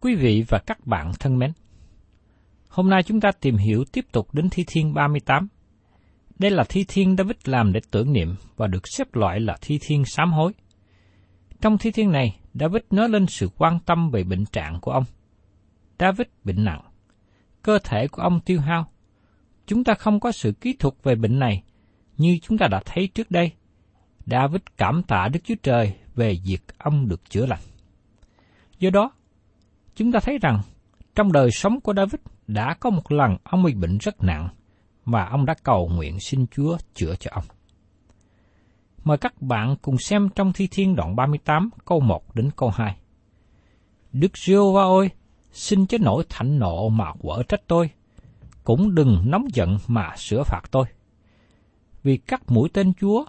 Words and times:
Quý 0.00 0.14
vị 0.14 0.44
và 0.48 0.58
các 0.58 0.86
bạn 0.86 1.12
thân 1.20 1.38
mến, 1.38 1.52
hôm 2.68 2.90
nay 2.90 3.02
chúng 3.02 3.20
ta 3.20 3.30
tìm 3.40 3.56
hiểu 3.56 3.84
tiếp 3.92 4.04
tục 4.12 4.34
đến 4.34 4.48
Thi 4.50 4.64
Thiên 4.66 4.94
38. 4.94 5.48
Đây 6.38 6.50
là 6.50 6.64
Thi 6.68 6.84
Thiên 6.88 7.16
David 7.16 7.36
làm 7.44 7.72
để 7.72 7.80
tưởng 7.90 8.12
niệm 8.12 8.34
và 8.56 8.66
được 8.66 8.82
xếp 8.84 9.14
loại 9.14 9.40
là 9.40 9.56
Thi 9.60 9.78
Thiên 9.82 10.04
sám 10.04 10.32
hối. 10.32 10.52
Trong 11.60 11.78
Thi 11.78 11.90
Thiên 11.90 12.10
này, 12.10 12.40
David 12.54 12.82
nói 12.90 13.08
lên 13.08 13.26
sự 13.26 13.48
quan 13.58 13.78
tâm 13.86 14.10
về 14.10 14.24
bệnh 14.24 14.44
trạng 14.44 14.80
của 14.80 14.90
ông. 14.90 15.04
David 15.98 16.26
bệnh 16.44 16.64
nặng, 16.64 16.82
cơ 17.62 17.78
thể 17.84 18.08
của 18.08 18.22
ông 18.22 18.40
tiêu 18.40 18.60
hao. 18.60 18.86
Chúng 19.66 19.84
ta 19.84 19.94
không 19.94 20.20
có 20.20 20.32
sự 20.32 20.52
kỹ 20.52 20.76
thuật 20.78 20.94
về 21.02 21.14
bệnh 21.14 21.38
này, 21.38 21.62
như 22.16 22.38
chúng 22.42 22.58
ta 22.58 22.68
đã 22.68 22.82
thấy 22.86 23.08
trước 23.08 23.30
đây. 23.30 23.52
David 24.26 24.60
cảm 24.76 25.02
tạ 25.02 25.28
Đức 25.32 25.40
Chúa 25.44 25.54
Trời 25.62 25.94
về 26.14 26.38
việc 26.44 26.78
ông 26.78 27.08
được 27.08 27.30
chữa 27.30 27.46
lành. 27.46 27.62
Do 28.78 28.90
đó, 28.90 29.10
chúng 29.96 30.12
ta 30.12 30.20
thấy 30.20 30.38
rằng 30.38 30.60
trong 31.14 31.32
đời 31.32 31.50
sống 31.50 31.80
của 31.80 31.94
David 31.94 32.20
đã 32.46 32.74
có 32.80 32.90
một 32.90 33.12
lần 33.12 33.36
ông 33.44 33.62
bị 33.62 33.74
bệnh 33.74 33.98
rất 33.98 34.22
nặng 34.22 34.48
và 35.04 35.26
ông 35.26 35.46
đã 35.46 35.54
cầu 35.62 35.88
nguyện 35.88 36.20
xin 36.20 36.46
Chúa 36.46 36.76
chữa 36.94 37.14
cho 37.20 37.30
ông. 37.34 37.44
Mời 39.04 39.18
các 39.18 39.42
bạn 39.42 39.76
cùng 39.82 39.98
xem 39.98 40.28
trong 40.34 40.52
Thi 40.52 40.68
Thiên 40.70 40.96
đoạn 40.96 41.16
38 41.16 41.70
câu 41.84 42.00
1 42.00 42.34
đến 42.34 42.50
câu 42.56 42.70
2. 42.70 42.96
Đức 44.12 44.38
giê 44.38 44.56
va 44.74 44.82
ơi, 44.82 45.10
xin 45.52 45.86
chớ 45.86 45.98
nổi 45.98 46.24
thạnh 46.28 46.58
nộ 46.58 46.88
mà 46.88 47.12
quở 47.12 47.42
trách 47.48 47.60
tôi, 47.66 47.90
cũng 48.64 48.94
đừng 48.94 49.22
nóng 49.24 49.44
giận 49.54 49.78
mà 49.86 50.16
sửa 50.16 50.42
phạt 50.42 50.62
tôi. 50.70 50.86
Vì 52.02 52.16
các 52.16 52.42
mũi 52.50 52.68
tên 52.72 52.92
Chúa 53.00 53.24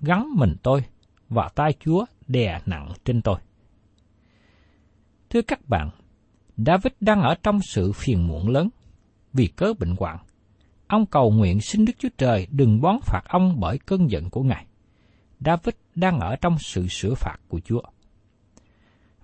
gắn 0.00 0.28
mình 0.34 0.56
tôi, 0.62 0.84
và 1.28 1.48
tay 1.54 1.74
Chúa 1.80 2.04
đè 2.28 2.60
nặng 2.66 2.92
trên 3.04 3.22
tôi. 3.22 3.36
Thưa 5.30 5.42
các 5.42 5.68
bạn, 5.68 5.90
David 6.56 6.92
đang 7.00 7.22
ở 7.22 7.34
trong 7.42 7.60
sự 7.62 7.92
phiền 7.92 8.28
muộn 8.28 8.48
lớn 8.48 8.68
vì 9.32 9.46
cớ 9.46 9.72
bệnh 9.78 9.96
hoạn. 9.98 10.18
Ông 10.86 11.06
cầu 11.06 11.30
nguyện 11.30 11.60
xin 11.60 11.84
Đức 11.84 11.92
Chúa 11.98 12.08
Trời 12.18 12.46
đừng 12.50 12.80
bón 12.80 12.96
phạt 13.02 13.22
ông 13.28 13.60
bởi 13.60 13.78
cơn 13.78 14.10
giận 14.10 14.30
của 14.30 14.42
Ngài. 14.42 14.66
David 15.40 15.74
đang 15.94 16.20
ở 16.20 16.36
trong 16.36 16.58
sự 16.58 16.86
sửa 16.88 17.14
phạt 17.14 17.36
của 17.48 17.60
Chúa. 17.64 17.82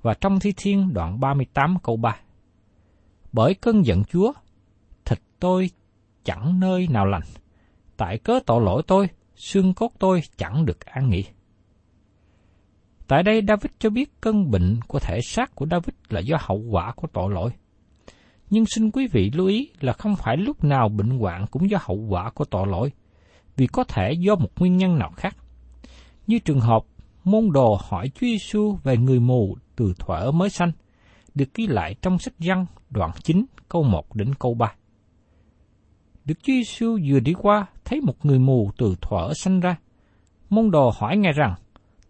Và 0.03 0.15
trong 0.15 0.41
Thi 0.41 0.53
Thiên 0.57 0.95
đoạn 0.95 1.21
38 1.21 1.77
câu 1.83 1.97
3 1.97 2.17
Bởi 3.33 3.55
cơn 3.55 3.87
giận 3.87 4.05
Chúa, 4.05 4.33
thịt 5.05 5.19
tôi 5.41 5.71
chẳng 6.25 6.61
nơi 6.61 6.89
nào 6.91 7.07
lành. 7.07 7.23
Tại 7.97 8.19
cớ 8.19 8.41
tội 8.47 8.63
lỗi 8.65 8.83
tôi, 8.87 9.09
xương 9.37 9.75
cốt 9.75 9.93
tôi 9.99 10.23
chẳng 10.37 10.67
được 10.67 10.81
an 10.81 11.09
nghỉ. 11.09 11.25
Tại 13.09 13.23
đây 13.23 13.43
David 13.49 13.71
cho 13.79 13.91
biết 13.91 14.21
cơn 14.21 14.51
bệnh 14.51 14.81
của 14.89 14.99
thể 14.99 15.21
xác 15.23 15.55
của 15.55 15.67
David 15.71 15.95
là 16.09 16.21
do 16.21 16.37
hậu 16.41 16.59
quả 16.71 16.93
của 16.97 17.09
tội 17.13 17.33
lỗi. 17.33 17.51
Nhưng 18.51 18.65
xin 18.67 18.91
quý 18.91 19.07
vị 19.13 19.31
lưu 19.35 19.47
ý 19.47 19.71
là 19.81 19.93
không 19.93 20.17
phải 20.17 20.37
lúc 20.37 20.65
nào 20.65 20.89
bệnh 20.89 21.19
hoạn 21.19 21.47
cũng 21.51 21.71
do 21.71 21.79
hậu 21.81 21.97
quả 21.97 22.31
của 22.31 22.45
tội 22.45 22.67
lỗi, 22.67 22.93
vì 23.57 23.67
có 23.67 23.85
thể 23.85 24.13
do 24.13 24.35
một 24.35 24.51
nguyên 24.59 24.77
nhân 24.77 24.99
nào 24.99 25.11
khác. 25.17 25.37
Như 26.27 26.39
trường 26.39 26.61
hợp 26.61 26.83
môn 27.25 27.53
đồ 27.53 27.79
hỏi 27.89 28.09
Chúa 28.15 28.27
Giêsu 28.27 28.79
về 28.85 28.97
người 28.97 29.21
mù 29.21 29.57
từ 29.77 29.93
thuở 29.99 30.31
mới 30.31 30.51
sanh, 30.51 30.73
được 31.35 31.55
ghi 31.55 31.67
lại 31.67 31.95
trong 32.03 32.19
sách 32.19 32.35
Giăng 32.39 32.67
đoạn 32.91 33.11
9 33.23 33.47
câu 33.69 33.83
1 33.83 34.15
đến 34.15 34.35
câu 34.35 34.55
3. 34.55 34.75
Đức 36.25 36.35
Chúa 36.43 36.53
Giêsu 36.53 36.99
vừa 37.09 37.21
đi 37.21 37.33
qua 37.33 37.67
thấy 37.85 38.01
một 38.01 38.27
người 38.27 38.39
mù 38.39 38.71
từ 38.79 38.95
thuở 39.01 39.33
sanh 39.35 39.61
ra. 39.61 39.77
Môn 40.51 40.71
đồ 40.71 40.93
hỏi 40.97 41.17
ngài 41.17 41.33
rằng, 41.33 41.55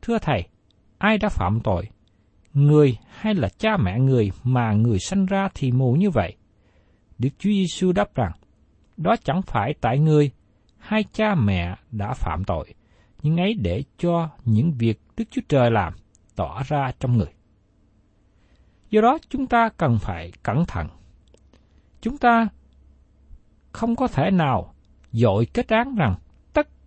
Thưa 0.03 0.19
Thầy, 0.19 0.49
ai 0.99 1.19
đã 1.19 1.29
phạm 1.29 1.61
tội? 1.61 1.89
Người 2.55 2.99
hay 3.09 3.35
là 3.35 3.49
cha 3.59 3.77
mẹ 3.77 3.99
người 3.99 4.31
mà 4.45 4.73
người 4.73 4.99
sanh 4.99 5.27
ra 5.27 5.49
thì 5.55 5.73
mù 5.73 5.93
như 5.93 6.11
vậy? 6.11 6.37
Đức 7.19 7.29
Chúa 7.39 7.51
Giêsu 7.51 7.93
đáp 7.93 8.15
rằng, 8.15 8.33
đó 8.97 9.17
chẳng 9.25 9.43
phải 9.43 9.75
tại 9.81 9.99
người, 9.99 10.31
hai 10.79 11.05
cha 11.13 11.35
mẹ 11.35 11.77
đã 11.91 12.15
phạm 12.15 12.45
tội, 12.45 12.75
nhưng 13.23 13.37
ấy 13.37 13.55
để 13.55 13.83
cho 13.99 14.29
những 14.45 14.73
việc 14.79 15.01
Đức 15.17 15.25
Chúa 15.31 15.43
Trời 15.49 15.71
làm 15.71 15.93
tỏ 16.37 16.63
ra 16.67 16.93
trong 17.01 17.17
người. 17.19 17.33
Do 18.91 19.01
đó 19.01 19.19
chúng 19.29 19.47
ta 19.47 19.69
cần 19.77 19.99
phải 19.99 20.33
cẩn 20.43 20.65
thận. 20.69 20.89
Chúng 22.01 22.19
ta 22.19 22.49
không 23.73 23.97
có 23.97 24.07
thể 24.07 24.31
nào 24.31 24.75
dội 25.13 25.47
kết 25.55 25.69
án 25.69 25.95
rằng 25.95 26.15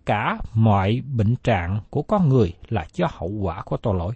cả 0.04 0.38
mọi 0.54 1.02
bệnh 1.16 1.36
trạng 1.36 1.80
của 1.90 2.02
con 2.02 2.28
người 2.28 2.52
là 2.68 2.86
do 2.92 3.06
hậu 3.10 3.28
quả 3.28 3.62
của 3.62 3.76
tội 3.76 3.94
lỗi. 3.94 4.12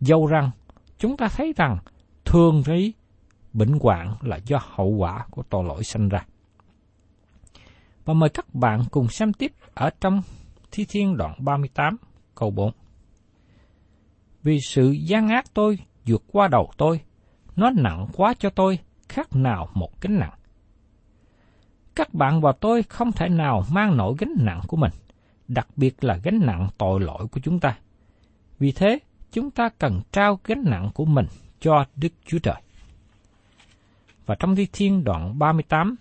Dầu 0.00 0.26
rằng 0.26 0.50
chúng 0.98 1.16
ta 1.16 1.28
thấy 1.28 1.52
rằng 1.56 1.78
thường 2.24 2.62
thấy 2.64 2.94
bệnh 3.52 3.78
hoạn 3.80 4.14
là 4.20 4.38
do 4.46 4.58
hậu 4.62 4.88
quả 4.88 5.26
của 5.30 5.42
tội 5.42 5.64
lỗi 5.64 5.84
sinh 5.84 6.08
ra. 6.08 6.24
Và 8.04 8.14
mời 8.14 8.28
các 8.28 8.54
bạn 8.54 8.84
cùng 8.90 9.08
xem 9.08 9.32
tiếp 9.32 9.52
ở 9.74 9.90
trong 10.00 10.22
Thi 10.70 10.86
Thiên 10.88 11.16
đoạn 11.16 11.34
38 11.38 11.96
câu 12.34 12.50
4. 12.50 12.72
Vì 14.42 14.58
sự 14.60 14.90
gian 14.90 15.28
ác 15.28 15.44
tôi 15.54 15.78
vượt 16.06 16.22
qua 16.32 16.48
đầu 16.48 16.70
tôi, 16.76 17.00
nó 17.56 17.70
nặng 17.70 18.06
quá 18.12 18.34
cho 18.38 18.50
tôi, 18.50 18.78
khác 19.08 19.36
nào 19.36 19.68
một 19.74 20.00
gánh 20.00 20.18
nặng. 20.18 20.34
Các 21.94 22.14
bạn 22.14 22.40
và 22.40 22.52
tôi 22.60 22.82
không 22.82 23.12
thể 23.12 23.28
nào 23.28 23.62
mang 23.72 23.96
nổi 23.96 24.14
gánh 24.18 24.34
nặng 24.38 24.60
của 24.68 24.76
mình, 24.76 24.92
đặc 25.48 25.68
biệt 25.76 26.04
là 26.04 26.16
gánh 26.16 26.40
nặng 26.46 26.68
tội 26.78 27.00
lỗi 27.00 27.26
của 27.26 27.40
chúng 27.40 27.60
ta. 27.60 27.78
Vì 28.58 28.72
thế, 28.72 28.98
chúng 29.32 29.50
ta 29.50 29.68
cần 29.78 30.00
trao 30.12 30.40
gánh 30.44 30.64
nặng 30.66 30.90
của 30.94 31.04
mình 31.04 31.26
cho 31.60 31.84
Đức 31.96 32.12
Chúa 32.26 32.38
Trời. 32.38 32.62
Và 34.26 34.34
trong 34.34 34.56
Thi 34.56 34.66
Thiên 34.72 35.04
đoạn 35.04 35.38
38, 35.38 35.96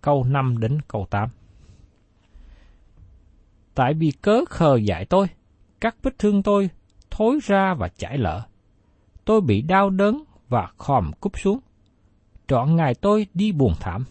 câu 0.00 0.24
5 0.24 0.58
đến 0.58 0.78
câu 0.88 1.06
8. 1.10 1.28
Tại 3.74 3.94
vì 3.94 4.10
cớ 4.10 4.44
khờ 4.48 4.76
dại 4.76 5.04
tôi, 5.04 5.26
các 5.80 5.96
vết 6.02 6.18
thương 6.18 6.42
tôi 6.42 6.70
thối 7.10 7.38
ra 7.42 7.74
và 7.74 7.88
chảy 7.88 8.18
lỡ. 8.18 8.42
Tôi 9.24 9.40
bị 9.40 9.62
đau 9.62 9.90
đớn 9.90 10.24
và 10.48 10.68
khòm 10.78 11.12
cúp 11.20 11.38
xuống. 11.38 11.58
Trọn 12.48 12.76
ngày 12.76 12.94
tôi 12.94 13.26
đi 13.34 13.52
buồn 13.52 13.72
thảm. 13.80 14.04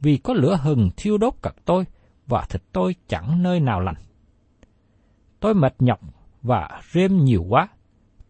Vì 0.00 0.16
có 0.16 0.34
lửa 0.34 0.58
hừng 0.62 0.90
thiêu 0.96 1.18
đốt 1.18 1.34
cật 1.42 1.54
tôi 1.64 1.84
và 2.26 2.44
thịt 2.48 2.62
tôi 2.72 2.94
chẳng 3.08 3.42
nơi 3.42 3.60
nào 3.60 3.80
lành. 3.80 3.96
Tôi 5.40 5.54
mệt 5.54 5.74
nhọc 5.78 6.00
và 6.42 6.80
rêm 6.92 7.24
nhiều 7.24 7.44
quá. 7.48 7.68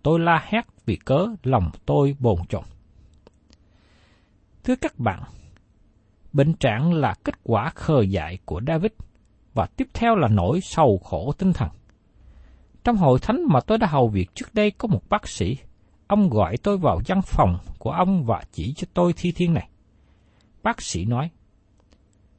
Tôi 0.02 0.20
la 0.20 0.44
hét 0.48 0.66
vì 0.86 0.96
cớ 0.96 1.26
lòng 1.42 1.70
tôi 1.86 2.16
bồn 2.18 2.38
chồn. 2.48 2.64
Thưa 4.64 4.76
các 4.76 4.98
bạn, 4.98 5.22
bệnh 6.32 6.54
trạng 6.54 6.92
là 6.94 7.14
kết 7.24 7.34
quả 7.42 7.70
khờ 7.74 8.00
dại 8.00 8.38
của 8.44 8.60
David 8.66 8.92
và 9.54 9.66
tiếp 9.66 9.88
theo 9.94 10.16
là 10.16 10.28
nỗi 10.28 10.60
sầu 10.60 10.98
khổ 11.04 11.32
tinh 11.38 11.52
thần. 11.52 11.68
Trong 12.84 12.96
hội 12.96 13.18
thánh 13.22 13.40
mà 13.48 13.60
tôi 13.60 13.78
đã 13.78 13.86
hầu 13.86 14.08
việc 14.08 14.34
trước 14.34 14.54
đây 14.54 14.70
có 14.70 14.88
một 14.88 15.08
bác 15.08 15.28
sĩ, 15.28 15.56
ông 16.06 16.30
gọi 16.30 16.56
tôi 16.56 16.78
vào 16.78 17.00
văn 17.06 17.22
phòng 17.22 17.58
của 17.78 17.90
ông 17.90 18.24
và 18.24 18.42
chỉ 18.52 18.74
cho 18.76 18.86
tôi 18.94 19.12
thi 19.16 19.32
thiên 19.32 19.54
này. 19.54 19.68
Bác 20.62 20.82
sĩ 20.82 21.04
nói, 21.04 21.30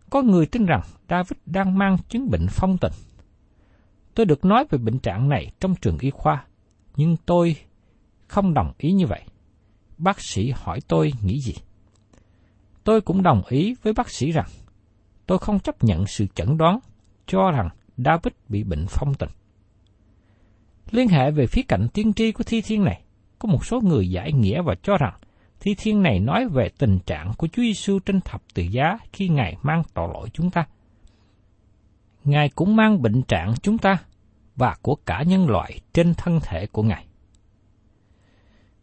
có 0.09 0.21
người 0.21 0.45
tin 0.45 0.65
rằng 0.65 0.81
David 1.09 1.33
đang 1.45 1.77
mang 1.77 1.97
chứng 2.09 2.29
bệnh 2.29 2.47
phong 2.49 2.77
tình. 2.77 2.93
Tôi 4.15 4.25
được 4.25 4.45
nói 4.45 4.65
về 4.69 4.77
bệnh 4.77 4.99
trạng 4.99 5.29
này 5.29 5.51
trong 5.59 5.75
trường 5.75 5.97
y 5.99 6.09
khoa, 6.09 6.45
nhưng 6.95 7.17
tôi 7.25 7.55
không 8.27 8.53
đồng 8.53 8.73
ý 8.77 8.91
như 8.91 9.05
vậy. 9.07 9.21
Bác 9.97 10.21
sĩ 10.21 10.51
hỏi 10.55 10.79
tôi 10.87 11.13
nghĩ 11.23 11.39
gì? 11.39 11.53
Tôi 12.83 13.01
cũng 13.01 13.23
đồng 13.23 13.41
ý 13.49 13.75
với 13.83 13.93
bác 13.93 14.09
sĩ 14.09 14.31
rằng 14.31 14.47
tôi 15.25 15.39
không 15.39 15.59
chấp 15.59 15.83
nhận 15.83 16.07
sự 16.07 16.25
chẩn 16.35 16.57
đoán 16.57 16.79
cho 17.27 17.51
rằng 17.51 17.69
David 17.97 18.33
bị 18.49 18.63
bệnh 18.63 18.85
phong 18.87 19.13
tình. 19.13 19.29
Liên 20.91 21.07
hệ 21.07 21.31
về 21.31 21.47
phía 21.47 21.61
cạnh 21.67 21.87
tiên 21.93 22.13
tri 22.13 22.31
của 22.31 22.43
thi 22.43 22.61
thiên 22.61 22.83
này, 22.83 23.01
có 23.39 23.49
một 23.49 23.65
số 23.65 23.81
người 23.81 24.09
giải 24.09 24.33
nghĩa 24.33 24.61
và 24.61 24.75
cho 24.83 24.97
rằng 24.97 25.13
thi 25.59 25.75
thiên 25.77 26.03
này 26.03 26.19
nói 26.19 26.47
về 26.47 26.69
tình 26.77 26.99
trạng 27.05 27.33
của 27.37 27.47
Chúa 27.47 27.61
Giêsu 27.61 27.99
trên 27.99 28.21
thập 28.21 28.41
tự 28.53 28.63
giá 28.63 28.97
khi 29.13 29.29
Ngài 29.29 29.55
mang 29.61 29.83
tội 29.93 30.09
lỗi 30.13 30.29
chúng 30.33 30.51
ta. 30.51 30.65
Ngài 32.23 32.49
cũng 32.49 32.75
mang 32.75 33.01
bệnh 33.01 33.23
trạng 33.23 33.53
chúng 33.61 33.77
ta 33.77 33.97
và 34.55 34.75
của 34.81 34.95
cả 34.95 35.23
nhân 35.27 35.49
loại 35.49 35.79
trên 35.93 36.13
thân 36.13 36.39
thể 36.43 36.67
của 36.67 36.83
Ngài. 36.83 37.05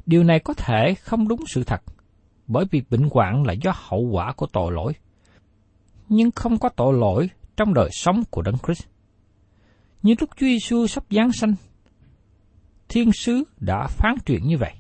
Điều 0.07 0.25
này 0.25 0.41
có 0.41 0.55
thể 0.55 0.95
không 0.95 1.29
đúng 1.29 1.41
sự 1.47 1.65
thật, 1.65 1.83
bởi 2.47 2.65
vì 2.71 2.83
bệnh 2.91 3.09
hoạn 3.11 3.43
là 3.47 3.53
do 3.53 3.73
hậu 3.75 4.01
quả 4.01 4.33
của 4.33 4.47
tội 4.47 4.73
lỗi. 4.73 4.93
Nhưng 6.09 6.31
không 6.31 6.59
có 6.59 6.69
tội 6.69 6.95
lỗi 6.95 7.31
trong 7.57 7.75
đời 7.75 7.89
sống 7.93 8.23
của 8.31 8.43
Đấng 8.43 8.59
Christ. 8.59 8.87
Như 10.03 10.15
lúc 10.21 10.31
Chúa 10.37 10.47
Giêsu 10.47 10.87
sắp 10.87 11.05
giáng 11.11 11.33
sanh, 11.33 11.55
thiên 12.89 13.13
sứ 13.13 13.45
đã 13.57 13.87
phán 13.87 14.15
truyền 14.27 14.43
như 14.45 14.59
vậy 14.59 14.73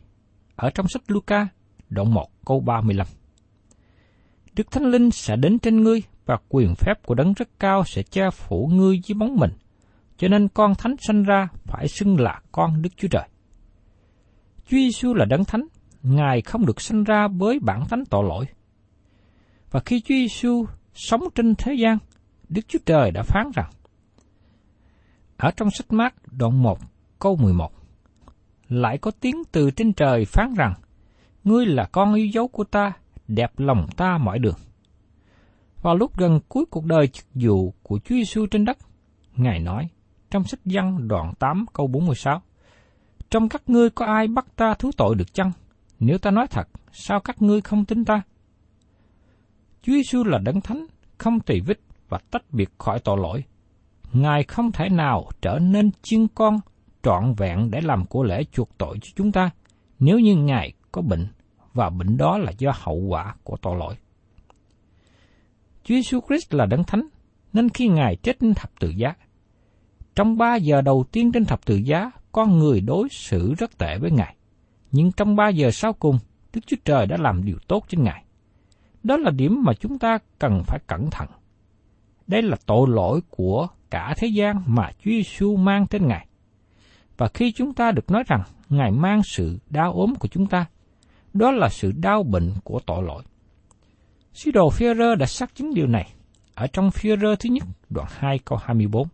ở 0.57 0.71
trong 0.71 0.89
sách 0.89 1.03
Luca 1.07 1.49
đoạn 1.95 2.15
1 2.15 2.27
câu 2.45 2.61
35. 2.61 3.07
Đức 4.57 4.71
Thánh 4.71 4.85
Linh 4.85 5.11
sẽ 5.11 5.37
đến 5.37 5.59
trên 5.59 5.83
ngươi 5.83 6.03
và 6.27 6.37
quyền 6.49 6.75
phép 6.75 6.95
của 7.07 7.15
đấng 7.15 7.33
rất 7.33 7.49
cao 7.59 7.85
sẽ 7.87 8.03
che 8.03 8.31
phủ 8.31 8.71
ngươi 8.73 9.01
dưới 9.05 9.15
bóng 9.19 9.37
mình, 9.37 9.51
cho 10.17 10.29
nên 10.29 10.49
con 10.49 10.75
thánh 10.75 10.95
sanh 11.07 11.23
ra 11.23 11.49
phải 11.65 11.89
xưng 11.89 12.21
là 12.21 12.41
con 12.53 12.83
Đức 12.83 12.91
Chúa 12.97 13.09
Trời. 13.09 13.29
Chúa 14.67 14.77
Giêsu 14.77 15.15
là 15.15 15.25
đấng 15.25 15.45
thánh, 15.45 15.67
Ngài 16.03 16.43
không 16.43 16.67
được 16.67 16.81
sanh 16.81 17.05
ra 17.05 17.29
với 17.29 17.59
bản 17.63 17.85
tánh 17.91 18.05
tội 18.05 18.25
lỗi. 18.29 18.45
Và 19.71 19.81
khi 19.81 20.01
Chúa 20.01 20.15
Giêsu 20.15 20.67
sống 20.95 21.23
trên 21.35 21.55
thế 21.55 21.75
gian, 21.75 21.99
Đức 22.49 22.63
Chúa 22.69 22.79
Trời 22.87 23.11
đã 23.11 23.23
phán 23.23 23.51
rằng, 23.55 23.71
ở 25.37 25.51
trong 25.57 25.71
sách 25.71 25.93
mát 25.93 26.15
đoạn 26.27 26.63
1 26.63 26.79
câu 27.19 27.37
11, 27.37 27.73
lại 28.69 28.99
có 28.99 29.11
tiếng 29.21 29.43
từ 29.53 29.71
trên 29.71 29.93
trời 29.93 30.25
phán 30.25 30.55
rằng, 30.55 30.75
Ngươi 31.45 31.67
là 31.67 31.89
con 31.93 32.15
yêu 32.15 32.27
dấu 32.27 32.49
của 32.49 32.65
ta, 32.65 32.93
đẹp 33.29 33.53
lòng 33.57 33.87
ta 33.97 34.19
mọi 34.19 34.39
đường. 34.39 34.57
Vào 35.83 35.97
lúc 35.97 36.17
gần 36.17 36.41
cuối 36.49 36.65
cuộc 36.71 36.85
đời 36.85 37.09
chức 37.09 37.27
vụ 37.35 37.75
của 37.83 37.99
Chúa 37.99 38.15
Giêsu 38.15 38.47
trên 38.47 38.65
đất, 38.65 38.79
Ngài 39.37 39.61
nói 39.61 39.89
trong 40.31 40.45
sách 40.45 40.61
văn 40.65 41.09
đoạn 41.09 41.33
8 41.39 41.67
câu 41.73 41.87
46, 41.87 42.43
Trong 43.31 43.49
các 43.49 43.63
ngươi 43.67 43.91
có 43.91 44.07
ai 44.07 44.29
bắt 44.29 44.47
ta 44.57 44.75
thú 44.75 44.91
tội 44.97 45.15
được 45.15 45.35
chăng? 45.35 45.53
Nếu 46.01 46.19
ta 46.19 46.31
nói 46.31 46.47
thật, 46.51 46.69
sao 46.93 47.21
các 47.21 47.43
ngươi 47.43 47.61
không 47.61 47.85
tin 47.85 48.05
ta? 48.05 48.23
Chúa 49.83 49.93
Giêsu 49.93 50.25
là 50.25 50.39
đấng 50.39 50.61
thánh, 50.61 50.87
không 51.19 51.41
tùy 51.41 51.61
vết 51.67 51.79
và 52.09 52.19
tách 52.31 52.45
biệt 52.53 52.71
khỏi 52.79 52.99
tội 52.99 53.19
lỗi. 53.21 53.45
Ngài 54.13 54.43
không 54.43 54.73
thể 54.73 54.89
nào 54.89 55.29
trở 55.43 55.59
nên 55.59 55.91
chiên 56.03 56.27
con 56.35 56.61
trọn 57.03 57.35
vẹn 57.37 57.71
để 57.71 57.81
làm 57.81 58.05
của 58.05 58.23
lễ 58.23 58.45
chuộc 58.53 58.79
tội 58.79 58.99
cho 59.03 59.11
chúng 59.17 59.33
ta, 59.33 59.51
nếu 59.99 60.19
như 60.19 60.37
Ngài 60.37 60.73
có 60.93 61.03
bệnh, 61.03 61.27
và 61.75 61.91
bệnh 61.91 62.17
đó 62.17 62.39
là 62.39 62.53
do 62.59 62.73
hậu 62.75 62.97
quả 62.97 63.35
của 63.43 63.57
tội 63.57 63.77
lỗi. 63.77 63.95
Chúa 65.85 65.95
Jesus 65.95 66.21
Christ 66.27 66.55
là 66.55 66.67
đấng 66.67 66.85
thánh, 66.85 67.09
nên 67.53 67.69
khi 67.69 67.89
Ngài 67.89 68.17
chết 68.17 68.37
trên 68.41 68.55
thập 68.55 68.71
tự 68.81 68.89
giá, 68.89 69.15
trong 70.15 70.39
ba 70.39 70.57
giờ 70.57 70.81
đầu 70.81 71.05
tiên 71.13 71.33
trên 71.33 71.45
thập 71.45 71.67
tự 71.67 71.77
giá, 71.77 72.11
con 72.33 72.59
người 72.59 72.81
đối 72.81 73.09
xử 73.09 73.55
rất 73.55 73.79
tệ 73.79 73.99
với 73.99 74.11
Ngài. 74.11 74.37
Nhưng 74.93 75.13
trong 75.13 75.37
ba 75.37 75.49
giờ 75.49 75.71
sau 75.71 75.93
cùng, 75.93 76.19
Đức 76.53 76.61
Chúa 76.67 76.77
Trời 76.85 77.07
đã 77.07 77.17
làm 77.21 77.45
điều 77.45 77.59
tốt 77.69 77.85
trên 77.89 78.03
Ngài. 78.03 78.25
Đó 79.03 79.17
là 79.17 79.31
điểm 79.31 79.63
mà 79.65 79.73
chúng 79.75 79.99
ta 79.99 80.19
cần 80.39 80.63
phải 80.67 80.79
cẩn 80.87 81.11
thận. 81.11 81.29
Đây 82.27 82.43
là 82.43 82.57
tội 82.67 82.89
lỗi 82.89 83.21
của 83.31 83.69
cả 83.91 84.15
thế 84.17 84.29
gian 84.29 84.63
mà 84.67 84.91
Chúa 84.93 85.11
Giêsu 85.11 85.57
mang 85.57 85.87
trên 85.87 86.09
Ngài. 86.09 86.27
Và 87.17 87.29
khi 87.35 87.53
chúng 87.53 87.75
ta 87.75 87.93
được 87.93 88.11
nói 88.11 88.23
rằng 88.27 88.43
Ngài 88.69 88.91
mang 88.91 89.23
sự 89.23 89.59
đau 89.71 89.93
ốm 89.93 90.15
của 90.15 90.29
chúng 90.29 90.47
ta, 90.47 90.67
đó 91.35 91.51
là 91.51 91.69
sự 91.69 91.93
đau 91.93 92.23
bệnh 92.23 92.53
của 92.65 92.81
tội 92.87 93.03
lỗi. 93.03 93.23
Sứ 94.33 94.51
đồ 94.51 94.71
Führer 94.71 95.17
đã 95.17 95.27
xác 95.27 95.55
chứng 95.55 95.75
điều 95.75 95.87
này 95.87 96.13
ở 96.55 96.67
trong 96.67 96.89
Führer 96.89 97.37
thứ 97.37 97.51
nhất, 97.51 97.65
đoạn 97.91 98.09
2 98.11 98.39
câu 98.39 98.59
24. 98.63 99.09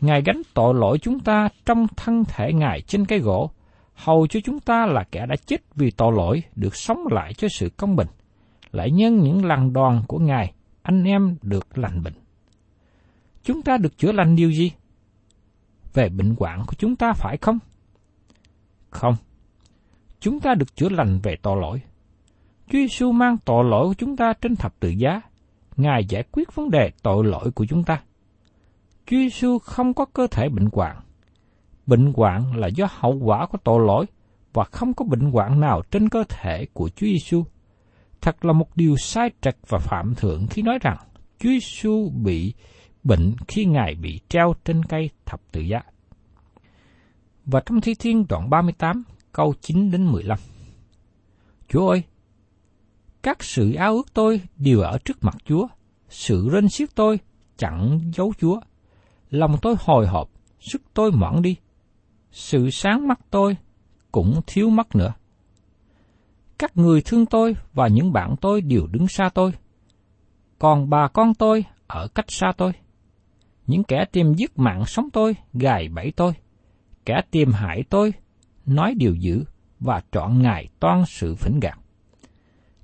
Ngài 0.00 0.22
gánh 0.22 0.42
tội 0.54 0.74
lỗi 0.74 0.98
chúng 0.98 1.20
ta 1.20 1.48
trong 1.66 1.86
thân 1.96 2.24
thể 2.24 2.52
Ngài 2.52 2.80
trên 2.80 3.04
cái 3.04 3.18
gỗ, 3.18 3.50
hầu 3.94 4.26
cho 4.26 4.40
chúng 4.44 4.60
ta 4.60 4.86
là 4.86 5.04
kẻ 5.10 5.26
đã 5.26 5.36
chết 5.46 5.60
vì 5.74 5.90
tội 5.90 6.12
lỗi 6.16 6.42
được 6.56 6.76
sống 6.76 6.98
lại 7.10 7.34
cho 7.34 7.48
sự 7.48 7.70
công 7.76 7.96
bình. 7.96 8.08
Lại 8.72 8.90
nhân 8.90 9.18
những 9.18 9.44
lần 9.44 9.72
đoàn 9.72 10.02
của 10.08 10.18
Ngài, 10.18 10.52
anh 10.82 11.04
em 11.04 11.36
được 11.42 11.78
lành 11.78 12.02
bệnh. 12.02 12.14
Chúng 13.42 13.62
ta 13.62 13.76
được 13.76 13.98
chữa 13.98 14.12
lành 14.12 14.36
điều 14.36 14.50
gì? 14.50 14.72
Về 15.94 16.08
bệnh 16.08 16.34
hoạn 16.38 16.62
của 16.66 16.74
chúng 16.78 16.96
ta 16.96 17.12
phải 17.12 17.36
không? 17.36 17.58
Không, 18.90 19.16
chúng 20.24 20.40
ta 20.40 20.54
được 20.54 20.76
chữa 20.76 20.88
lành 20.88 21.18
về 21.22 21.36
tội 21.42 21.60
lỗi. 21.60 21.80
Chúa 22.66 22.78
Giêsu 22.78 23.12
mang 23.12 23.36
tội 23.44 23.64
lỗi 23.64 23.86
của 23.86 23.94
chúng 23.94 24.16
ta 24.16 24.32
trên 24.40 24.56
thập 24.56 24.80
tự 24.80 24.88
giá. 24.88 25.20
Ngài 25.76 26.04
giải 26.04 26.24
quyết 26.32 26.54
vấn 26.54 26.70
đề 26.70 26.90
tội 27.02 27.24
lỗi 27.24 27.50
của 27.50 27.66
chúng 27.66 27.84
ta. 27.84 28.02
Chúa 29.06 29.16
Giêsu 29.16 29.58
không 29.58 29.94
có 29.94 30.04
cơ 30.04 30.26
thể 30.26 30.48
bệnh 30.48 30.68
hoạn. 30.72 30.96
Bệnh 31.86 32.12
hoạn 32.16 32.56
là 32.56 32.66
do 32.66 32.86
hậu 32.90 33.18
quả 33.22 33.46
của 33.46 33.58
tội 33.64 33.86
lỗi 33.86 34.06
và 34.52 34.64
không 34.64 34.94
có 34.94 35.04
bệnh 35.04 35.30
hoạn 35.30 35.60
nào 35.60 35.82
trên 35.90 36.08
cơ 36.08 36.24
thể 36.28 36.66
của 36.72 36.88
Chúa 36.88 37.06
Giêsu. 37.06 37.44
Thật 38.20 38.44
là 38.44 38.52
một 38.52 38.76
điều 38.76 38.96
sai 38.96 39.30
trật 39.40 39.56
và 39.68 39.78
phạm 39.78 40.14
thượng 40.14 40.46
khi 40.46 40.62
nói 40.62 40.78
rằng 40.82 40.96
Chúa 41.38 41.50
Giêsu 41.50 42.10
bị 42.22 42.54
bệnh 43.02 43.34
khi 43.48 43.64
Ngài 43.64 43.94
bị 43.94 44.20
treo 44.28 44.54
trên 44.64 44.84
cây 44.84 45.10
thập 45.26 45.40
tự 45.52 45.60
giá. 45.60 45.80
Và 47.44 47.60
trong 47.66 47.80
Thi 47.80 47.94
Thiên 47.94 48.26
đoạn 48.28 48.50
38, 48.50 49.04
câu 49.34 49.54
9 49.60 49.90
đến 49.90 50.12
15. 50.12 50.38
Chúa 51.68 51.88
ơi, 51.88 52.02
các 53.22 53.44
sự 53.44 53.74
ao 53.74 53.94
ước 53.94 54.14
tôi 54.14 54.40
đều 54.56 54.80
ở 54.80 54.98
trước 55.04 55.24
mặt 55.24 55.36
Chúa, 55.44 55.66
sự 56.08 56.48
rên 56.52 56.68
xiết 56.68 56.94
tôi 56.94 57.18
chẳng 57.56 58.00
giấu 58.14 58.32
Chúa. 58.38 58.60
Lòng 59.30 59.56
tôi 59.62 59.74
hồi 59.78 60.06
hộp, 60.06 60.30
sức 60.60 60.82
tôi 60.94 61.12
mỏng 61.12 61.42
đi, 61.42 61.56
sự 62.30 62.70
sáng 62.70 63.08
mắt 63.08 63.20
tôi 63.30 63.56
cũng 64.12 64.40
thiếu 64.46 64.70
mắt 64.70 64.96
nữa. 64.96 65.12
Các 66.58 66.76
người 66.76 67.02
thương 67.04 67.26
tôi 67.26 67.56
và 67.72 67.88
những 67.88 68.12
bạn 68.12 68.34
tôi 68.40 68.60
đều 68.60 68.86
đứng 68.86 69.08
xa 69.08 69.30
tôi, 69.34 69.52
còn 70.58 70.90
bà 70.90 71.08
con 71.08 71.34
tôi 71.34 71.64
ở 71.86 72.08
cách 72.08 72.26
xa 72.28 72.52
tôi. 72.56 72.72
Những 73.66 73.84
kẻ 73.84 74.04
tìm 74.12 74.34
giết 74.34 74.58
mạng 74.58 74.84
sống 74.86 75.10
tôi, 75.12 75.36
gài 75.52 75.88
bẫy 75.88 76.12
tôi, 76.16 76.32
kẻ 77.04 77.22
tìm 77.30 77.52
hại 77.52 77.84
tôi 77.90 78.12
nói 78.66 78.94
điều 78.94 79.14
dữ 79.14 79.44
và 79.80 80.02
trọn 80.12 80.42
ngài 80.42 80.68
toan 80.80 81.04
sự 81.06 81.34
phỉnh 81.34 81.60
gạt. 81.60 81.78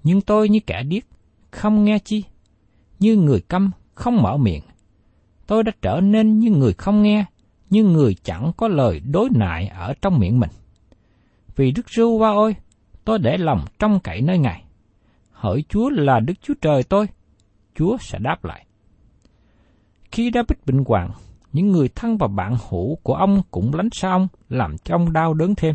Nhưng 0.02 0.20
tôi 0.20 0.49
như 0.49 0.60
kẻ 0.66 0.82
điếc, 0.82 1.04
không 1.50 1.84
nghe 1.84 1.99
chi, 1.99 2.25
như 2.99 3.16
người 3.16 3.40
câm, 3.40 3.70
không 3.94 4.22
mở 4.22 4.37
miệng. 4.37 4.62
Tôi 5.46 5.62
đã 5.62 5.72
trở 5.82 6.00
nên 6.00 6.38
như 6.38 6.50
người 6.50 6.72
không 6.72 7.02
nghe, 7.02 7.25
như 7.70 7.84
người 7.84 8.14
chẳng 8.22 8.52
có 8.56 8.68
lời 8.68 9.00
đối 9.00 9.28
nại 9.30 9.66
ở 9.66 9.94
trong 10.02 10.18
miệng 10.18 10.40
mình. 10.40 10.50
Vì 11.56 11.70
Đức 11.70 11.90
Rưu 11.90 12.18
Va 12.18 12.30
ôi, 12.30 12.56
tôi 13.04 13.18
để 13.18 13.38
lòng 13.38 13.64
trong 13.78 14.00
cậy 14.00 14.20
nơi 14.20 14.38
Ngài. 14.38 14.64
Hỡi 15.30 15.64
Chúa 15.68 15.90
là 15.90 16.20
Đức 16.20 16.34
Chúa 16.42 16.54
Trời 16.60 16.82
tôi, 16.82 17.06
Chúa 17.75 17.96
sẽ 18.00 18.18
đáp 18.18 18.44
lại. 18.44 18.66
Khi 20.12 20.30
David 20.34 20.58
bệnh 20.66 20.84
hoạn, 20.87 21.10
những 21.52 21.73
người 21.73 21.88
thân 21.88 22.19
và 22.19 22.28
bạn 22.28 22.57
hữu 22.71 22.97
của 23.02 23.14
ông 23.14 23.42
cũng 23.50 23.75
lánh 23.75 23.88
xa 23.92 24.11
ông, 24.11 24.28
làm 24.49 24.78
cho 24.78 24.95
ông 24.95 25.12
đau 25.12 25.35
đớn 25.35 25.54
thêm. 25.54 25.75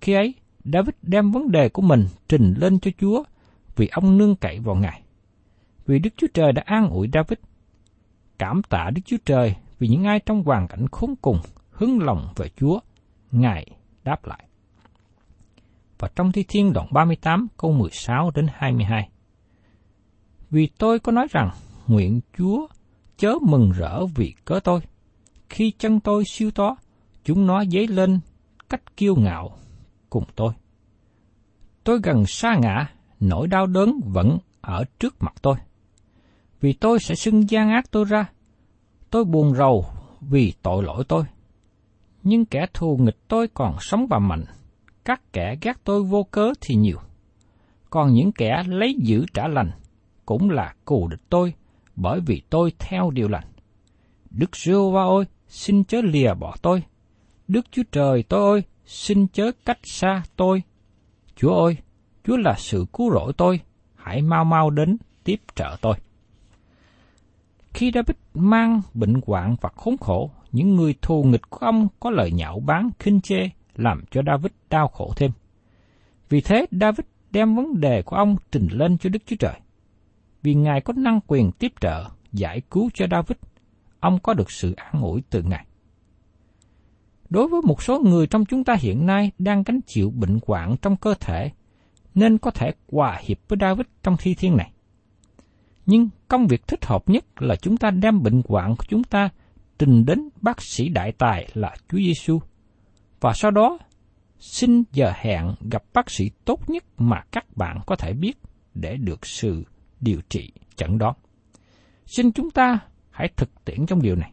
Khi 0.00 0.12
ấy, 0.12 0.34
David 0.64 0.94
đem 1.02 1.30
vấn 1.30 1.50
đề 1.50 1.68
của 1.68 1.82
mình 1.82 2.06
trình 2.28 2.54
lên 2.56 2.80
cho 2.80 2.90
Chúa 3.00 3.22
vì 3.76 3.88
ông 3.92 4.18
nương 4.18 4.36
cậy 4.36 4.58
vào 4.58 4.74
Ngài. 4.74 5.02
Vì 5.86 5.98
Đức 5.98 6.10
Chúa 6.16 6.26
Trời 6.34 6.52
đã 6.52 6.62
an 6.66 6.90
ủi 6.90 7.08
David. 7.12 7.38
Cảm 8.38 8.62
tạ 8.62 8.90
Đức 8.94 9.02
Chúa 9.04 9.16
Trời 9.26 9.54
vì 9.78 9.88
những 9.88 10.04
ai 10.04 10.20
trong 10.20 10.42
hoàn 10.42 10.68
cảnh 10.68 10.86
khốn 10.92 11.14
cùng 11.22 11.38
hứng 11.70 12.00
lòng 12.02 12.28
về 12.36 12.48
Chúa, 12.56 12.80
Ngài 13.30 13.66
đáp 14.04 14.26
lại. 14.26 14.44
Và 15.98 16.08
trong 16.16 16.32
Thi 16.32 16.44
Thiên 16.48 16.72
đoạn 16.72 16.86
38 16.90 17.46
câu 17.56 17.72
16 17.72 18.30
đến 18.34 18.46
22. 18.52 19.08
Vì 20.50 20.68
tôi 20.78 20.98
có 20.98 21.12
nói 21.12 21.26
rằng, 21.30 21.50
nguyện 21.86 22.20
Chúa 22.38 22.66
chớ 23.16 23.34
mừng 23.42 23.70
rỡ 23.72 24.06
vì 24.06 24.34
cớ 24.44 24.60
tôi. 24.64 24.80
Khi 25.48 25.70
chân 25.78 26.00
tôi 26.00 26.24
siêu 26.26 26.50
to, 26.50 26.76
chúng 27.24 27.46
nó 27.46 27.64
dấy 27.64 27.86
lên 27.86 28.20
cách 28.68 28.96
kiêu 28.96 29.16
ngạo 29.16 29.58
cùng 30.10 30.24
tôi. 30.36 30.52
Tôi 31.84 32.00
gần 32.02 32.26
xa 32.26 32.56
ngã, 32.62 32.86
nỗi 33.20 33.48
đau 33.48 33.66
đớn 33.66 34.00
vẫn 34.04 34.38
ở 34.60 34.84
trước 34.98 35.14
mặt 35.20 35.34
tôi. 35.42 35.56
Vì 36.60 36.72
tôi 36.72 36.98
sẽ 37.00 37.14
xưng 37.14 37.50
gian 37.50 37.70
ác 37.70 37.90
tôi 37.90 38.04
ra. 38.04 38.30
Tôi 39.10 39.24
buồn 39.24 39.54
rầu 39.54 39.86
vì 40.20 40.52
tội 40.62 40.82
lỗi 40.82 41.04
tôi. 41.08 41.24
Nhưng 42.22 42.44
kẻ 42.44 42.66
thù 42.74 42.96
nghịch 43.00 43.18
tôi 43.28 43.48
còn 43.48 43.76
sống 43.80 44.06
và 44.10 44.18
mạnh. 44.18 44.44
Các 45.04 45.32
kẻ 45.32 45.56
ghét 45.62 45.72
tôi 45.84 46.02
vô 46.02 46.26
cớ 46.30 46.52
thì 46.60 46.74
nhiều. 46.74 46.98
Còn 47.90 48.12
những 48.12 48.32
kẻ 48.32 48.62
lấy 48.66 48.94
giữ 48.98 49.26
trả 49.34 49.48
lành 49.48 49.70
cũng 50.26 50.50
là 50.50 50.74
cù 50.84 51.08
địch 51.08 51.22
tôi 51.28 51.54
bởi 51.96 52.20
vì 52.20 52.42
tôi 52.50 52.72
theo 52.78 53.10
điều 53.10 53.28
lành. 53.28 53.46
Đức 54.30 54.56
Sưu 54.56 54.90
va 54.90 55.02
ơi, 55.02 55.24
xin 55.48 55.84
chớ 55.84 56.00
lìa 56.02 56.34
bỏ 56.34 56.56
tôi. 56.62 56.82
Đức 57.48 57.66
Chúa 57.70 57.82
Trời 57.92 58.22
tôi 58.22 58.50
ơi, 58.50 58.62
xin 58.86 59.26
chớ 59.28 59.50
cách 59.64 59.78
xa 59.82 60.22
tôi. 60.36 60.62
Chúa 61.36 61.64
ơi, 61.64 61.76
Chúa 62.24 62.36
là 62.36 62.54
sự 62.58 62.86
cứu 62.92 63.12
rỗi 63.12 63.32
tôi, 63.36 63.60
hãy 63.94 64.22
mau 64.22 64.44
mau 64.44 64.70
đến 64.70 64.96
tiếp 65.24 65.40
trợ 65.54 65.76
tôi. 65.80 65.94
Khi 67.72 67.90
David 67.94 68.16
mang 68.34 68.82
bệnh 68.94 69.20
hoạn 69.26 69.56
và 69.60 69.70
khốn 69.76 69.96
khổ, 69.96 70.30
những 70.52 70.74
người 70.74 70.94
thù 71.02 71.24
nghịch 71.24 71.50
của 71.50 71.66
ông 71.66 71.88
có 72.00 72.10
lời 72.10 72.32
nhạo 72.32 72.60
báng 72.60 72.90
khinh 72.98 73.20
chê, 73.20 73.48
làm 73.76 74.04
cho 74.10 74.22
David 74.26 74.52
đau 74.70 74.88
khổ 74.88 75.12
thêm. 75.16 75.30
Vì 76.28 76.40
thế 76.40 76.66
David 76.70 77.06
đem 77.30 77.54
vấn 77.56 77.80
đề 77.80 78.02
của 78.02 78.16
ông 78.16 78.36
trình 78.52 78.68
lên 78.70 78.98
cho 78.98 79.10
Đức 79.10 79.22
Chúa 79.26 79.36
Trời. 79.38 79.54
Vì 80.44 80.54
Ngài 80.54 80.80
có 80.80 80.92
năng 80.96 81.20
quyền 81.26 81.52
tiếp 81.52 81.72
trợ, 81.80 82.04
giải 82.32 82.60
cứu 82.70 82.90
cho 82.94 83.06
David, 83.10 83.36
ông 84.00 84.18
có 84.22 84.34
được 84.34 84.50
sự 84.50 84.74
an 84.76 85.02
ủi 85.02 85.22
từ 85.30 85.42
Ngài. 85.42 85.66
Đối 87.30 87.48
với 87.48 87.60
một 87.64 87.82
số 87.82 88.00
người 88.00 88.26
trong 88.26 88.44
chúng 88.44 88.64
ta 88.64 88.76
hiện 88.80 89.06
nay 89.06 89.32
đang 89.38 89.62
gánh 89.62 89.80
chịu 89.86 90.10
bệnh 90.10 90.38
hoạn 90.46 90.76
trong 90.82 90.96
cơ 90.96 91.14
thể, 91.20 91.50
nên 92.14 92.38
có 92.38 92.50
thể 92.50 92.70
hòa 92.88 93.20
hiệp 93.22 93.38
với 93.48 93.58
David 93.60 93.86
trong 94.02 94.16
thi 94.18 94.34
thiên 94.34 94.56
này. 94.56 94.72
Nhưng 95.86 96.08
công 96.28 96.46
việc 96.46 96.66
thích 96.66 96.84
hợp 96.84 97.08
nhất 97.08 97.24
là 97.38 97.56
chúng 97.56 97.76
ta 97.76 97.90
đem 97.90 98.22
bệnh 98.22 98.42
hoạn 98.48 98.76
của 98.76 98.84
chúng 98.88 99.04
ta 99.04 99.28
trình 99.78 100.04
đến 100.06 100.28
bác 100.40 100.62
sĩ 100.62 100.88
đại 100.88 101.12
tài 101.12 101.48
là 101.54 101.74
Chúa 101.88 101.98
Giêsu 101.98 102.38
và 103.20 103.32
sau 103.34 103.50
đó 103.50 103.78
xin 104.38 104.82
giờ 104.92 105.12
hẹn 105.16 105.54
gặp 105.70 105.82
bác 105.94 106.10
sĩ 106.10 106.30
tốt 106.44 106.70
nhất 106.70 106.84
mà 106.98 107.22
các 107.32 107.56
bạn 107.56 107.80
có 107.86 107.96
thể 107.96 108.12
biết 108.12 108.38
để 108.74 108.96
được 108.96 109.26
sự 109.26 109.64
điều 110.04 110.20
trị 110.28 110.52
chẩn 110.76 110.98
đoán. 110.98 111.14
Xin 112.06 112.32
chúng 112.32 112.50
ta 112.50 112.78
hãy 113.10 113.28
thực 113.36 113.64
tiễn 113.64 113.86
trong 113.86 114.02
điều 114.02 114.16
này. 114.16 114.32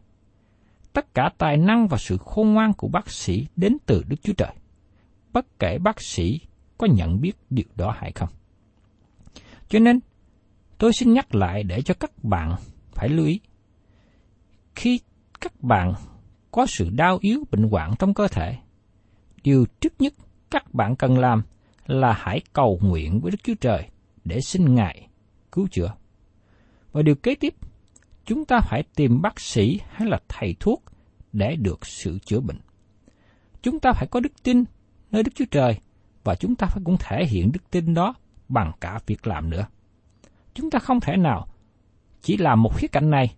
Tất 0.94 1.14
cả 1.14 1.30
tài 1.38 1.58
năng 1.58 1.88
và 1.88 1.98
sự 1.98 2.18
khôn 2.18 2.54
ngoan 2.54 2.74
của 2.74 2.88
bác 2.88 3.10
sĩ 3.10 3.48
đến 3.56 3.78
từ 3.86 4.04
Đức 4.08 4.16
Chúa 4.24 4.34
Trời. 4.34 4.54
Bất 5.34 5.60
kể 5.60 5.78
bác 5.78 6.02
sĩ 6.02 6.40
có 6.78 6.88
nhận 6.88 7.22
biết 7.22 7.34
điều 7.50 7.66
đó 7.76 7.96
hay 7.98 8.12
không. 8.12 8.30
Cho 9.70 9.80
nên, 9.80 10.00
tôi 10.78 10.94
xin 10.94 11.14
nhắc 11.14 11.36
lại 11.36 11.64
để 11.64 11.82
cho 11.82 11.94
các 11.94 12.24
bạn 12.24 12.56
phải 12.92 13.10
lưu 13.10 13.26
ý. 13.26 13.40
Khi 14.76 15.00
các 15.42 15.62
bạn 15.64 15.94
có 16.52 16.66
sự 16.66 16.90
đau 16.90 17.18
yếu 17.22 17.44
bệnh 17.52 17.64
hoạn 17.64 17.94
trong 18.00 18.14
cơ 18.14 18.28
thể, 18.28 18.58
điều 19.44 19.66
trước 19.80 19.94
nhất 20.00 20.14
các 20.52 20.74
bạn 20.74 20.96
cần 20.96 21.18
làm 21.18 21.44
là 21.86 22.14
hãy 22.20 22.42
cầu 22.54 22.80
nguyện 22.82 23.20
với 23.22 23.32
Đức 23.32 23.38
Chúa 23.44 23.56
Trời 23.62 23.90
để 24.24 24.42
xin 24.42 24.76
Ngài 24.76 25.08
cứu 25.52 25.68
chữa. 25.72 25.94
Và 26.92 27.02
điều 27.02 27.16
kế 27.16 27.36
tiếp, 27.36 27.56
chúng 28.26 28.46
ta 28.46 28.60
phải 28.60 28.84
tìm 28.96 29.22
bác 29.22 29.40
sĩ 29.40 29.80
hay 29.90 30.08
là 30.08 30.20
thầy 30.28 30.56
thuốc 30.60 30.84
để 31.34 31.56
được 31.56 31.86
sự 31.86 32.20
chữa 32.20 32.40
bệnh. 32.40 32.60
Chúng 33.62 33.80
ta 33.80 33.92
phải 33.94 34.08
có 34.08 34.20
đức 34.20 34.44
tin 34.44 34.64
nơi 35.12 35.24
Đức 35.24 35.32
Chúa 35.36 35.46
Trời 35.52 35.80
và 36.24 36.36
chúng 36.36 36.56
ta 36.56 36.68
phải 36.68 36.82
cũng 36.86 36.98
thể 37.00 37.26
hiện 37.26 37.52
đức 37.52 37.72
tin 37.72 37.94
đó 37.94 38.14
bằng 38.50 38.72
cả 38.82 39.00
việc 39.06 39.28
làm 39.28 39.50
nữa. 39.50 39.68
Chúng 40.54 40.70
ta 40.70 40.80
không 40.80 41.00
thể 41.00 41.18
nào 41.18 41.48
chỉ 42.22 42.38
làm 42.38 42.64
một 42.64 42.78
khía 42.78 42.88
cạnh 42.88 43.10
này 43.10 43.36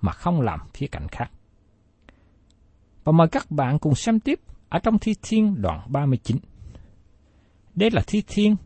mà 0.00 0.12
không 0.12 0.40
làm 0.40 0.60
khía 0.74 0.86
cạnh 0.86 1.08
khác. 1.08 1.30
Và 3.04 3.12
mời 3.12 3.28
các 3.28 3.50
bạn 3.50 3.78
cùng 3.78 3.94
xem 3.94 4.20
tiếp 4.20 4.40
ở 4.68 4.78
trong 4.78 4.98
Thi 4.98 5.14
Thiên 5.22 5.62
đoạn 5.62 5.80
39. 5.88 6.36
Đây 7.74 7.90
là 7.90 8.02
Thi 8.06 8.22
Thiên 8.26 8.56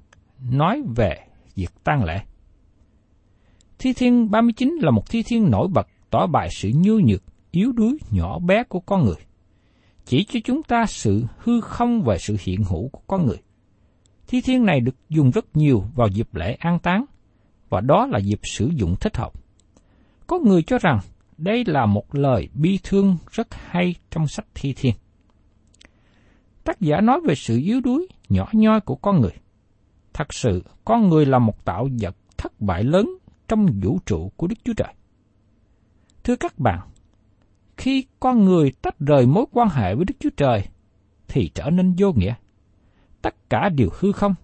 nói 0.50 0.82
về 0.96 1.26
việc 1.54 1.70
tang 1.84 2.04
lễ. 2.04 2.24
Thi 3.82 3.92
Thiên 3.92 4.30
39 4.30 4.78
là 4.80 4.90
một 4.90 5.10
thi 5.10 5.22
thiên 5.22 5.50
nổi 5.50 5.68
bật 5.68 5.86
tỏ 6.10 6.26
bài 6.26 6.48
sự 6.50 6.70
nhu 6.74 6.98
nhược, 6.98 7.22
yếu 7.50 7.72
đuối, 7.72 7.98
nhỏ 8.10 8.38
bé 8.38 8.64
của 8.64 8.80
con 8.80 9.04
người. 9.04 9.16
Chỉ 10.04 10.24
cho 10.24 10.40
chúng 10.44 10.62
ta 10.62 10.86
sự 10.86 11.24
hư 11.38 11.60
không 11.60 12.02
về 12.02 12.18
sự 12.18 12.36
hiện 12.40 12.64
hữu 12.64 12.88
của 12.88 13.00
con 13.06 13.26
người. 13.26 13.36
Thi 14.28 14.40
thiên 14.40 14.64
này 14.64 14.80
được 14.80 14.94
dùng 15.08 15.30
rất 15.30 15.56
nhiều 15.56 15.84
vào 15.94 16.08
dịp 16.08 16.34
lễ 16.34 16.56
an 16.60 16.78
táng, 16.78 17.04
và 17.68 17.80
đó 17.80 18.06
là 18.06 18.18
dịp 18.18 18.40
sử 18.42 18.70
dụng 18.74 18.96
thích 19.00 19.16
hợp. 19.16 19.32
Có 20.26 20.38
người 20.38 20.62
cho 20.62 20.78
rằng 20.78 20.98
đây 21.38 21.64
là 21.66 21.86
một 21.86 22.14
lời 22.14 22.48
bi 22.54 22.78
thương 22.82 23.16
rất 23.30 23.48
hay 23.50 23.94
trong 24.10 24.28
sách 24.28 24.46
thi 24.54 24.74
thiên. 24.76 24.94
Tác 26.64 26.80
giả 26.80 27.00
nói 27.00 27.20
về 27.26 27.34
sự 27.34 27.58
yếu 27.58 27.80
đuối, 27.80 28.08
nhỏ 28.28 28.48
nhoi 28.52 28.80
của 28.80 28.96
con 28.96 29.20
người. 29.20 29.34
Thật 30.12 30.34
sự, 30.34 30.64
con 30.84 31.08
người 31.08 31.26
là 31.26 31.38
một 31.38 31.64
tạo 31.64 31.88
vật 32.00 32.16
thất 32.36 32.60
bại 32.60 32.84
lớn 32.84 33.10
trong 33.50 33.66
vũ 33.82 33.98
trụ 34.06 34.32
của 34.36 34.46
Đức 34.46 34.54
Chúa 34.64 34.72
Trời. 34.76 34.94
Thưa 36.24 36.36
các 36.36 36.58
bạn, 36.58 36.78
khi 37.76 38.06
con 38.20 38.44
người 38.44 38.72
tách 38.82 38.98
rời 38.98 39.26
mối 39.26 39.44
quan 39.52 39.68
hệ 39.68 39.94
với 39.94 40.04
Đức 40.04 40.14
Chúa 40.20 40.30
Trời, 40.36 40.68
thì 41.28 41.50
trở 41.54 41.70
nên 41.70 41.94
vô 41.98 42.12
nghĩa. 42.12 42.34
Tất 43.22 43.50
cả 43.50 43.68
đều 43.68 43.88
hư 43.98 44.12
không. 44.12 44.34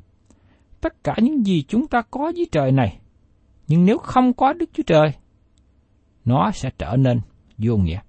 Tất 0.81 1.05
cả 1.05 1.17
những 1.23 1.47
gì 1.47 1.65
chúng 1.69 1.87
ta 1.87 2.03
có 2.11 2.29
dưới 2.29 2.47
trời 2.53 2.73
này, 2.73 3.01
nhưng 3.69 3.85
nếu 3.85 3.99
không 3.99 4.33
có 4.33 4.53
Đức 4.53 4.71
Chúa 4.73 4.83
Trời, 4.83 5.13
nó 6.25 6.51
sẽ 6.51 6.71
trở 6.79 6.97
nên 6.97 7.21
vô 7.59 7.77
nghĩa. 7.77 8.01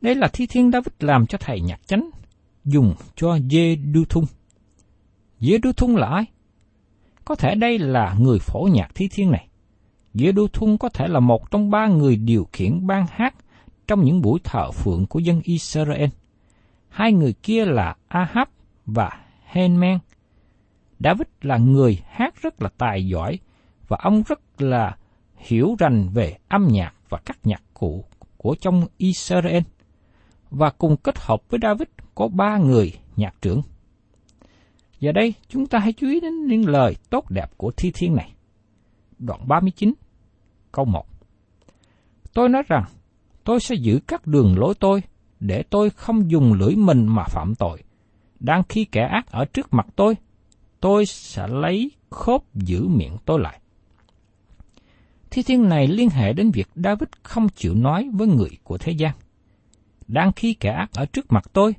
Đây 0.00 0.14
là 0.14 0.28
thi 0.32 0.46
thiên 0.46 0.70
David 0.70 0.92
làm 1.00 1.26
cho 1.26 1.38
thầy 1.40 1.60
nhạc 1.60 1.86
chánh, 1.86 2.10
dùng 2.64 2.94
cho 3.16 3.38
dê 3.50 3.76
đu 3.76 4.04
thung. 4.04 4.24
Dê 5.40 5.58
đu 5.58 5.72
thung 5.72 5.96
là 5.96 6.06
ai? 6.06 6.24
Có 7.24 7.34
thể 7.34 7.54
đây 7.54 7.78
là 7.78 8.16
người 8.18 8.38
phổ 8.38 8.68
nhạc 8.72 8.88
thi 8.94 9.08
thiên 9.08 9.30
này. 9.30 9.48
Dễ 10.14 10.32
Đô 10.32 10.46
thun 10.52 10.76
có 10.76 10.88
thể 10.88 11.08
là 11.08 11.20
một 11.20 11.50
trong 11.50 11.70
ba 11.70 11.86
người 11.86 12.16
điều 12.16 12.48
khiển 12.52 12.86
ban 12.86 13.06
hát 13.10 13.34
trong 13.86 14.04
những 14.04 14.22
buổi 14.22 14.40
thờ 14.44 14.70
phượng 14.70 15.06
của 15.06 15.18
dân 15.18 15.40
Israel. 15.44 16.08
Hai 16.88 17.12
người 17.12 17.32
kia 17.42 17.64
là 17.64 17.96
Ahab 18.08 18.48
và 18.86 19.10
Henmen. 19.44 19.98
David 20.98 21.26
là 21.42 21.56
người 21.56 22.02
hát 22.08 22.42
rất 22.42 22.62
là 22.62 22.68
tài 22.78 23.06
giỏi 23.06 23.38
và 23.88 23.96
ông 24.00 24.22
rất 24.26 24.40
là 24.62 24.96
hiểu 25.36 25.76
rành 25.78 26.08
về 26.08 26.36
âm 26.48 26.68
nhạc 26.70 26.94
và 27.08 27.18
các 27.24 27.38
nhạc 27.44 27.62
cụ 27.74 28.04
của 28.36 28.56
trong 28.60 28.86
Israel. 28.96 29.62
Và 30.50 30.70
cùng 30.70 30.96
kết 30.96 31.18
hợp 31.18 31.42
với 31.48 31.60
David 31.62 31.88
có 32.14 32.28
ba 32.28 32.58
người 32.58 32.92
nhạc 33.16 33.34
trưởng. 33.42 33.62
Giờ 35.00 35.12
đây, 35.12 35.34
chúng 35.48 35.66
ta 35.66 35.78
hãy 35.78 35.92
chú 35.92 36.06
ý 36.06 36.20
đến 36.20 36.46
những 36.46 36.68
lời 36.68 36.96
tốt 37.10 37.30
đẹp 37.30 37.50
của 37.56 37.70
thi 37.76 37.90
thiên 37.94 38.14
này. 38.14 38.32
Đoạn 39.18 39.48
39, 39.48 39.94
câu 40.72 40.84
1. 40.84 41.06
Tôi 42.34 42.48
nói 42.48 42.62
rằng, 42.68 42.84
tôi 43.44 43.60
sẽ 43.60 43.74
giữ 43.74 44.00
các 44.06 44.26
đường 44.26 44.58
lối 44.58 44.74
tôi, 44.74 45.02
để 45.40 45.62
tôi 45.70 45.90
không 45.90 46.30
dùng 46.30 46.52
lưỡi 46.52 46.76
mình 46.76 47.06
mà 47.06 47.24
phạm 47.24 47.54
tội. 47.54 47.82
Đang 48.40 48.62
khi 48.68 48.84
kẻ 48.84 49.08
ác 49.10 49.26
ở 49.30 49.44
trước 49.44 49.74
mặt 49.74 49.86
tôi, 49.96 50.16
tôi 50.80 51.06
sẽ 51.06 51.48
lấy 51.48 51.90
khốp 52.10 52.54
giữ 52.54 52.88
miệng 52.88 53.16
tôi 53.24 53.40
lại. 53.40 53.60
Thi 55.30 55.42
thiên 55.42 55.68
này 55.68 55.86
liên 55.86 56.10
hệ 56.10 56.32
đến 56.32 56.50
việc 56.50 56.68
David 56.74 57.08
không 57.22 57.48
chịu 57.48 57.74
nói 57.74 58.08
với 58.12 58.26
người 58.26 58.50
của 58.62 58.78
thế 58.78 58.92
gian. 58.92 59.12
Đang 60.08 60.32
khi 60.32 60.54
kẻ 60.54 60.70
ác 60.70 60.92
ở 60.92 61.06
trước 61.06 61.32
mặt 61.32 61.44
tôi, 61.52 61.74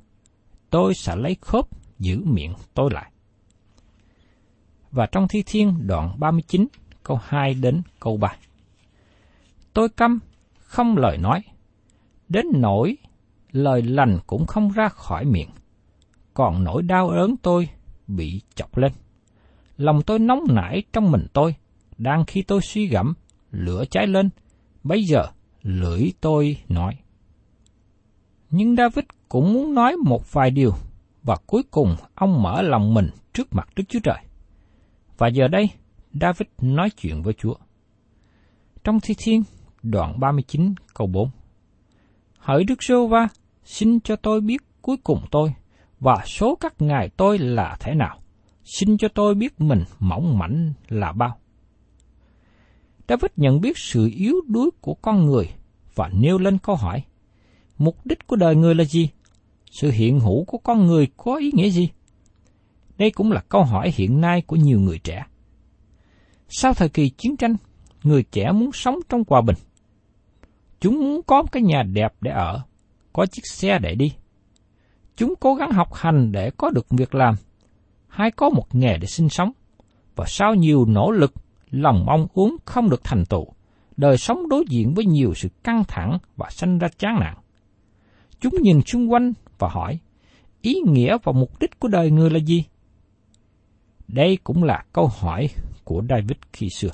tôi 0.70 0.94
sẽ 0.94 1.16
lấy 1.16 1.36
khốp 1.40 1.68
giữ 1.98 2.22
miệng 2.24 2.54
tôi 2.74 2.90
lại. 2.92 3.10
Và 4.90 5.06
trong 5.06 5.28
Thi 5.28 5.42
Thiên 5.46 5.86
đoạn 5.86 6.16
39, 6.18 6.66
câu 7.02 7.18
2 7.22 7.54
đến 7.54 7.82
câu 8.00 8.16
3. 8.16 8.36
Tôi 9.72 9.88
câm, 9.88 10.18
không 10.58 10.96
lời 10.96 11.18
nói, 11.18 11.42
đến 12.28 12.46
nỗi 12.54 12.96
lời 13.52 13.82
lành 13.82 14.18
cũng 14.26 14.46
không 14.46 14.70
ra 14.70 14.88
khỏi 14.88 15.24
miệng, 15.24 15.50
còn 16.34 16.64
nỗi 16.64 16.82
đau 16.82 17.08
ớn 17.08 17.36
tôi 17.36 17.68
bị 18.06 18.40
chọc 18.54 18.76
lên. 18.76 18.92
Lòng 19.76 20.02
tôi 20.02 20.18
nóng 20.18 20.40
nảy 20.48 20.82
trong 20.92 21.10
mình 21.10 21.26
tôi, 21.32 21.54
đang 21.98 22.24
khi 22.24 22.42
tôi 22.42 22.60
suy 22.62 22.86
gẫm, 22.86 23.14
lửa 23.50 23.84
cháy 23.90 24.06
lên, 24.06 24.28
bây 24.82 25.04
giờ 25.04 25.26
lưỡi 25.62 26.12
tôi 26.20 26.56
nói. 26.68 26.96
Nhưng 28.50 28.76
David 28.76 29.04
cũng 29.28 29.52
muốn 29.52 29.74
nói 29.74 29.96
một 29.96 30.32
vài 30.32 30.50
điều, 30.50 30.72
và 31.26 31.36
cuối 31.46 31.62
cùng 31.70 31.96
ông 32.14 32.42
mở 32.42 32.62
lòng 32.62 32.94
mình 32.94 33.10
trước 33.34 33.48
mặt 33.50 33.68
Đức 33.76 33.84
Chúa 33.88 34.00
Trời. 34.02 34.18
Và 35.18 35.28
giờ 35.28 35.48
đây, 35.48 35.70
David 36.20 36.48
nói 36.60 36.90
chuyện 36.90 37.22
với 37.22 37.34
Chúa. 37.34 37.54
Trong 38.84 39.00
Thi 39.00 39.14
Thiên, 39.18 39.42
đoạn 39.82 40.20
39 40.20 40.74
câu 40.94 41.06
4. 41.06 41.30
Hỡi 42.38 42.64
Đức 42.64 42.82
Sô 42.82 43.06
Va, 43.06 43.28
xin 43.64 44.00
cho 44.00 44.16
tôi 44.16 44.40
biết 44.40 44.56
cuối 44.82 44.96
cùng 45.04 45.20
tôi, 45.30 45.54
và 46.00 46.16
số 46.26 46.56
các 46.60 46.74
ngày 46.78 47.10
tôi 47.16 47.38
là 47.38 47.76
thế 47.80 47.94
nào. 47.94 48.18
Xin 48.64 48.98
cho 48.98 49.08
tôi 49.14 49.34
biết 49.34 49.60
mình 49.60 49.84
mỏng 49.98 50.38
mảnh 50.38 50.72
là 50.88 51.12
bao. 51.12 51.38
David 53.08 53.30
nhận 53.36 53.60
biết 53.60 53.78
sự 53.78 54.10
yếu 54.16 54.34
đuối 54.46 54.70
của 54.80 54.94
con 54.94 55.26
người 55.26 55.48
và 55.94 56.10
nêu 56.12 56.38
lên 56.38 56.58
câu 56.58 56.76
hỏi, 56.76 57.02
mục 57.78 58.06
đích 58.06 58.26
của 58.26 58.36
đời 58.36 58.56
người 58.56 58.74
là 58.74 58.84
gì? 58.84 59.10
Sự 59.70 59.90
hiện 59.90 60.20
hữu 60.20 60.44
của 60.44 60.58
con 60.58 60.86
người 60.86 61.08
có 61.16 61.36
ý 61.36 61.50
nghĩa 61.54 61.70
gì? 61.70 61.88
Đây 62.98 63.10
cũng 63.10 63.32
là 63.32 63.40
câu 63.48 63.64
hỏi 63.64 63.92
hiện 63.94 64.20
nay 64.20 64.42
của 64.46 64.56
nhiều 64.56 64.80
người 64.80 64.98
trẻ. 64.98 65.24
Sau 66.48 66.74
thời 66.74 66.88
kỳ 66.88 67.08
chiến 67.08 67.36
tranh, 67.36 67.56
người 68.02 68.22
trẻ 68.22 68.52
muốn 68.52 68.72
sống 68.72 68.98
trong 69.08 69.22
hòa 69.28 69.40
bình. 69.40 69.56
Chúng 70.80 71.00
muốn 71.00 71.22
có 71.22 71.42
một 71.42 71.52
cái 71.52 71.62
nhà 71.62 71.82
đẹp 71.82 72.14
để 72.20 72.30
ở, 72.30 72.62
có 73.12 73.26
chiếc 73.26 73.42
xe 73.46 73.78
để 73.78 73.94
đi. 73.94 74.12
Chúng 75.16 75.34
cố 75.40 75.54
gắng 75.54 75.70
học 75.70 75.94
hành 75.94 76.32
để 76.32 76.50
có 76.50 76.70
được 76.70 76.86
việc 76.90 77.14
làm, 77.14 77.34
hay 78.08 78.30
có 78.30 78.50
một 78.50 78.74
nghề 78.74 78.98
để 78.98 79.06
sinh 79.06 79.28
sống. 79.28 79.52
Và 80.16 80.24
sau 80.28 80.54
nhiều 80.54 80.84
nỗ 80.84 81.10
lực, 81.10 81.32
lòng 81.70 82.04
mong 82.06 82.26
muốn 82.34 82.56
không 82.64 82.90
được 82.90 83.04
thành 83.04 83.24
tựu, 83.24 83.46
đời 83.96 84.18
sống 84.18 84.48
đối 84.48 84.64
diện 84.68 84.94
với 84.94 85.04
nhiều 85.04 85.34
sự 85.34 85.48
căng 85.64 85.84
thẳng 85.88 86.18
và 86.36 86.50
sanh 86.50 86.78
ra 86.78 86.88
chán 86.98 87.16
nản. 87.20 87.34
Chúng 88.40 88.54
nhìn 88.62 88.80
xung 88.82 89.12
quanh 89.12 89.32
và 89.58 89.68
hỏi, 89.68 89.98
ý 90.62 90.74
nghĩa 90.86 91.18
và 91.22 91.32
mục 91.32 91.60
đích 91.60 91.80
của 91.80 91.88
đời 91.88 92.10
người 92.10 92.30
là 92.30 92.38
gì? 92.38 92.64
Đây 94.08 94.38
cũng 94.44 94.64
là 94.64 94.84
câu 94.92 95.06
hỏi 95.06 95.48
của 95.84 96.02
David 96.08 96.38
khi 96.52 96.70
xưa. 96.70 96.90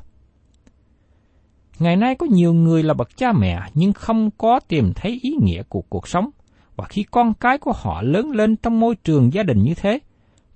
Ngày 1.78 1.96
nay 1.96 2.14
có 2.14 2.26
nhiều 2.26 2.54
người 2.54 2.82
là 2.82 2.94
bậc 2.94 3.16
cha 3.16 3.32
mẹ 3.32 3.60
nhưng 3.74 3.92
không 3.92 4.30
có 4.30 4.60
tìm 4.68 4.92
thấy 4.94 5.20
ý 5.22 5.34
nghĩa 5.42 5.62
của 5.62 5.82
cuộc 5.88 6.08
sống, 6.08 6.30
và 6.76 6.84
khi 6.88 7.04
con 7.10 7.34
cái 7.34 7.58
của 7.58 7.72
họ 7.72 8.02
lớn 8.02 8.30
lên 8.30 8.56
trong 8.56 8.80
môi 8.80 8.96
trường 8.96 9.32
gia 9.32 9.42
đình 9.42 9.62
như 9.62 9.74
thế, 9.74 9.98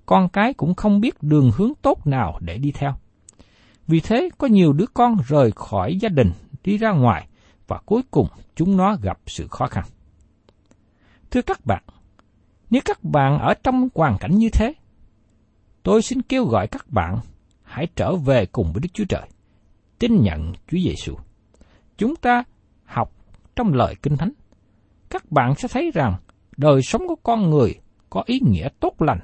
con 0.07 0.29
cái 0.29 0.55
cũng 0.55 0.75
không 0.75 1.01
biết 1.01 1.23
đường 1.23 1.51
hướng 1.57 1.73
tốt 1.83 2.07
nào 2.07 2.39
để 2.41 2.59
đi 2.59 2.73
theo. 2.73 2.95
Vì 3.87 4.01
thế 4.01 4.29
có 4.39 4.47
nhiều 4.47 4.73
đứa 4.73 4.87
con 4.95 5.17
rời 5.27 5.51
khỏi 5.57 5.97
gia 5.97 6.09
đình 6.09 6.31
đi 6.65 6.79
ra 6.79 6.93
ngoài 6.93 7.29
và 7.67 7.79
cuối 7.87 8.03
cùng 8.11 8.29
chúng 8.57 8.77
nó 8.77 8.97
gặp 9.03 9.19
sự 9.27 9.47
khó 9.51 9.67
khăn. 9.67 9.85
Thưa 11.31 11.43
các 11.43 11.67
bạn, 11.67 11.83
nếu 12.71 12.83
các 12.85 13.05
bạn 13.05 13.39
ở 13.39 13.55
trong 13.55 13.89
hoàn 13.95 14.19
cảnh 14.19 14.35
như 14.35 14.49
thế, 14.53 14.75
tôi 15.83 16.03
xin 16.03 16.23
kêu 16.23 16.45
gọi 16.45 16.67
các 16.67 16.87
bạn 16.91 17.19
hãy 17.63 17.87
trở 17.97 18.17
về 18.17 18.47
cùng 18.47 18.73
với 18.73 18.81
Đức 18.81 18.89
Chúa 18.93 19.05
Trời, 19.09 19.29
tin 19.99 20.23
nhận 20.23 20.53
Chúa 20.53 20.79
Giêsu. 20.79 21.15
Chúng 21.99 22.17
ta 22.17 22.45
học 22.85 23.13
trong 23.57 23.73
lời 23.73 23.95
Kinh 24.03 24.17
Thánh, 24.17 24.33
các 25.11 25.33
bạn 25.33 25.55
sẽ 25.55 25.69
thấy 25.69 25.91
rằng 25.95 26.15
đời 26.57 26.83
sống 26.83 27.09
của 27.09 27.17
con 27.23 27.51
người 27.51 27.75
có 28.11 28.23
ý 28.27 28.41
nghĩa 28.43 28.69
tốt 28.81 29.03
lành. 29.03 29.21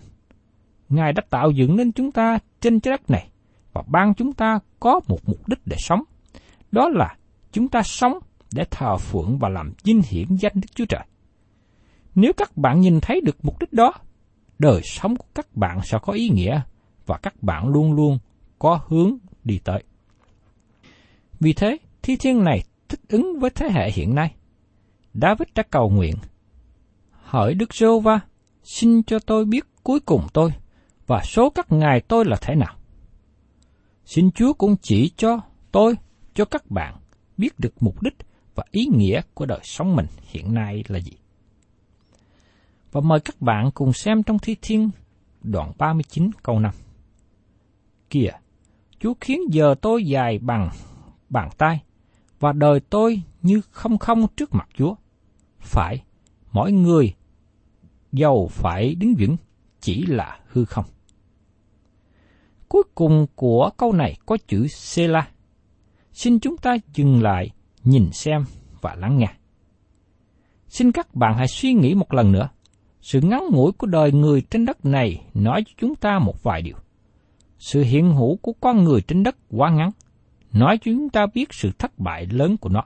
Ngài 0.89 1.13
đã 1.13 1.23
tạo 1.31 1.51
dựng 1.51 1.77
nên 1.77 1.93
chúng 1.93 2.13
ta 2.13 2.39
trên 2.61 2.81
trái 2.81 2.93
đất 2.93 3.11
này 3.11 3.29
và 3.73 3.83
ban 3.87 4.15
chúng 4.15 4.33
ta 4.33 4.59
có 4.81 5.01
một 5.09 5.19
mục 5.27 5.49
đích 5.49 5.59
để 5.67 5.77
sống. 5.79 6.03
Đó 6.73 6.89
là 6.89 7.17
chúng 7.53 7.69
ta 7.69 7.83
sống 7.83 8.19
để 8.55 8.65
thờ 8.71 8.97
phượng 8.97 9.39
và 9.39 9.49
làm 9.49 9.73
vinh 9.85 10.03
hiển 10.09 10.27
danh 10.37 10.53
Đức 10.55 10.69
Chúa 10.75 10.85
Trời. 10.89 11.05
Nếu 12.15 12.33
các 12.37 12.57
bạn 12.57 12.81
nhìn 12.81 13.01
thấy 13.01 13.21
được 13.21 13.37
mục 13.45 13.61
đích 13.61 13.73
đó, 13.73 13.93
đời 14.59 14.81
sống 14.85 15.17
của 15.17 15.27
các 15.35 15.57
bạn 15.57 15.81
sẽ 15.85 15.99
có 16.03 16.13
ý 16.13 16.29
nghĩa 16.29 16.61
và 17.07 17.19
các 17.19 17.43
bạn 17.43 17.69
luôn 17.69 17.93
luôn 17.93 18.19
có 18.59 18.81
hướng 18.87 19.17
đi 19.45 19.59
tới. 19.65 19.83
Vì 21.41 21.53
thế, 21.53 21.79
thi 22.03 22.17
thiên 22.17 22.45
này 22.45 22.63
thích 22.89 23.01
ứng 23.09 23.39
với 23.41 23.51
thế 23.51 23.69
hệ 23.71 23.91
hiện 23.91 24.15
nay. 24.15 24.35
David 25.15 25.49
đã 25.55 25.63
cầu 25.63 25.91
nguyện, 25.91 26.15
hỏi 27.11 27.55
Đức 27.55 27.75
giê 27.75 27.87
va 28.05 28.21
xin 28.63 29.03
cho 29.03 29.19
tôi 29.19 29.45
biết 29.45 29.65
cuối 29.83 30.01
cùng 30.01 30.27
tôi 30.33 30.51
và 31.07 31.23
số 31.25 31.51
các 31.51 31.73
ngày 31.73 32.01
tôi 32.01 32.25
là 32.25 32.37
thế 32.41 32.55
nào. 32.55 32.77
Xin 34.05 34.31
Chúa 34.31 34.53
cũng 34.53 34.77
chỉ 34.83 35.11
cho 35.17 35.41
tôi, 35.73 35.95
cho 36.35 36.45
các 36.45 36.71
bạn 36.71 36.97
biết 37.37 37.59
được 37.59 37.75
mục 37.81 38.03
đích 38.03 38.17
và 38.55 38.65
ý 38.71 38.87
nghĩa 38.87 39.21
của 39.35 39.47
đời 39.47 39.61
sống 39.63 39.97
mình 39.97 40.07
hiện 40.23 40.55
nay 40.55 40.85
là 40.89 40.99
gì. 40.99 41.13
Và 42.93 43.01
mời 43.01 43.21
các 43.21 43.41
bạn 43.41 43.71
cùng 43.75 43.93
xem 43.93 44.23
trong 44.23 44.39
Thi 44.39 44.57
Thiên 44.63 44.91
đoạn 45.43 45.73
39 45.79 46.31
câu 46.43 46.59
5. 46.59 46.75
Kìa, 48.11 48.31
Chúa 48.99 49.15
khiến 49.21 49.41
giờ 49.51 49.75
tôi 49.81 50.05
dài 50.05 50.39
bằng 50.39 50.71
bàn 51.29 51.49
tay, 51.59 51.83
và 52.41 52.53
đời 52.53 52.81
tôi 52.81 53.23
như 53.43 53.61
không 53.71 53.99
không 53.99 54.27
trước 54.37 54.55
mặt 54.55 54.69
Chúa. 54.75 54.95
Phải, 55.61 56.03
mỗi 56.53 56.73
người 56.73 57.15
giàu 58.13 58.49
phải 58.51 58.95
đứng 58.95 59.15
vững, 59.19 59.37
chỉ 59.81 60.07
là 60.07 60.41
hư 60.47 60.65
không. 60.65 60.85
Cuối 62.69 62.83
cùng 62.95 63.27
của 63.35 63.71
câu 63.77 63.93
này 63.93 64.17
có 64.27 64.37
chữ 64.49 64.67
Sela. 64.69 65.29
Xin 66.13 66.41
chúng 66.41 66.57
ta 66.57 66.77
dừng 66.95 67.23
lại, 67.23 67.51
nhìn 67.85 68.13
xem 68.13 68.45
và 68.81 68.95
lắng 68.95 69.19
nghe. 69.19 69.35
Xin 70.69 70.93
các 70.93 71.15
bạn 71.15 71.35
hãy 71.37 71.49
suy 71.49 71.73
nghĩ 71.73 71.95
một 71.95 72.15
lần 72.15 72.33
nữa. 72.33 72.49
Sự 73.03 73.21
ngắn 73.21 73.45
ngủi 73.51 73.73
của 73.73 73.87
đời 73.87 74.13
người 74.13 74.43
trên 74.51 74.65
đất 74.65 74.85
này 74.85 75.25
nói 75.35 75.65
cho 75.67 75.73
chúng 75.77 75.95
ta 75.95 76.19
một 76.19 76.43
vài 76.43 76.63
điều. 76.63 76.77
Sự 77.59 77.83
hiện 77.83 78.15
hữu 78.15 78.37
của 78.37 78.53
con 78.61 78.85
người 78.85 79.01
trên 79.01 79.23
đất 79.23 79.37
quá 79.51 79.71
ngắn, 79.71 79.91
nói 80.53 80.79
cho 80.79 80.83
chúng 80.85 81.09
ta 81.09 81.27
biết 81.35 81.55
sự 81.55 81.71
thất 81.79 81.99
bại 81.99 82.27
lớn 82.27 82.57
của 82.57 82.69
nó. 82.69 82.85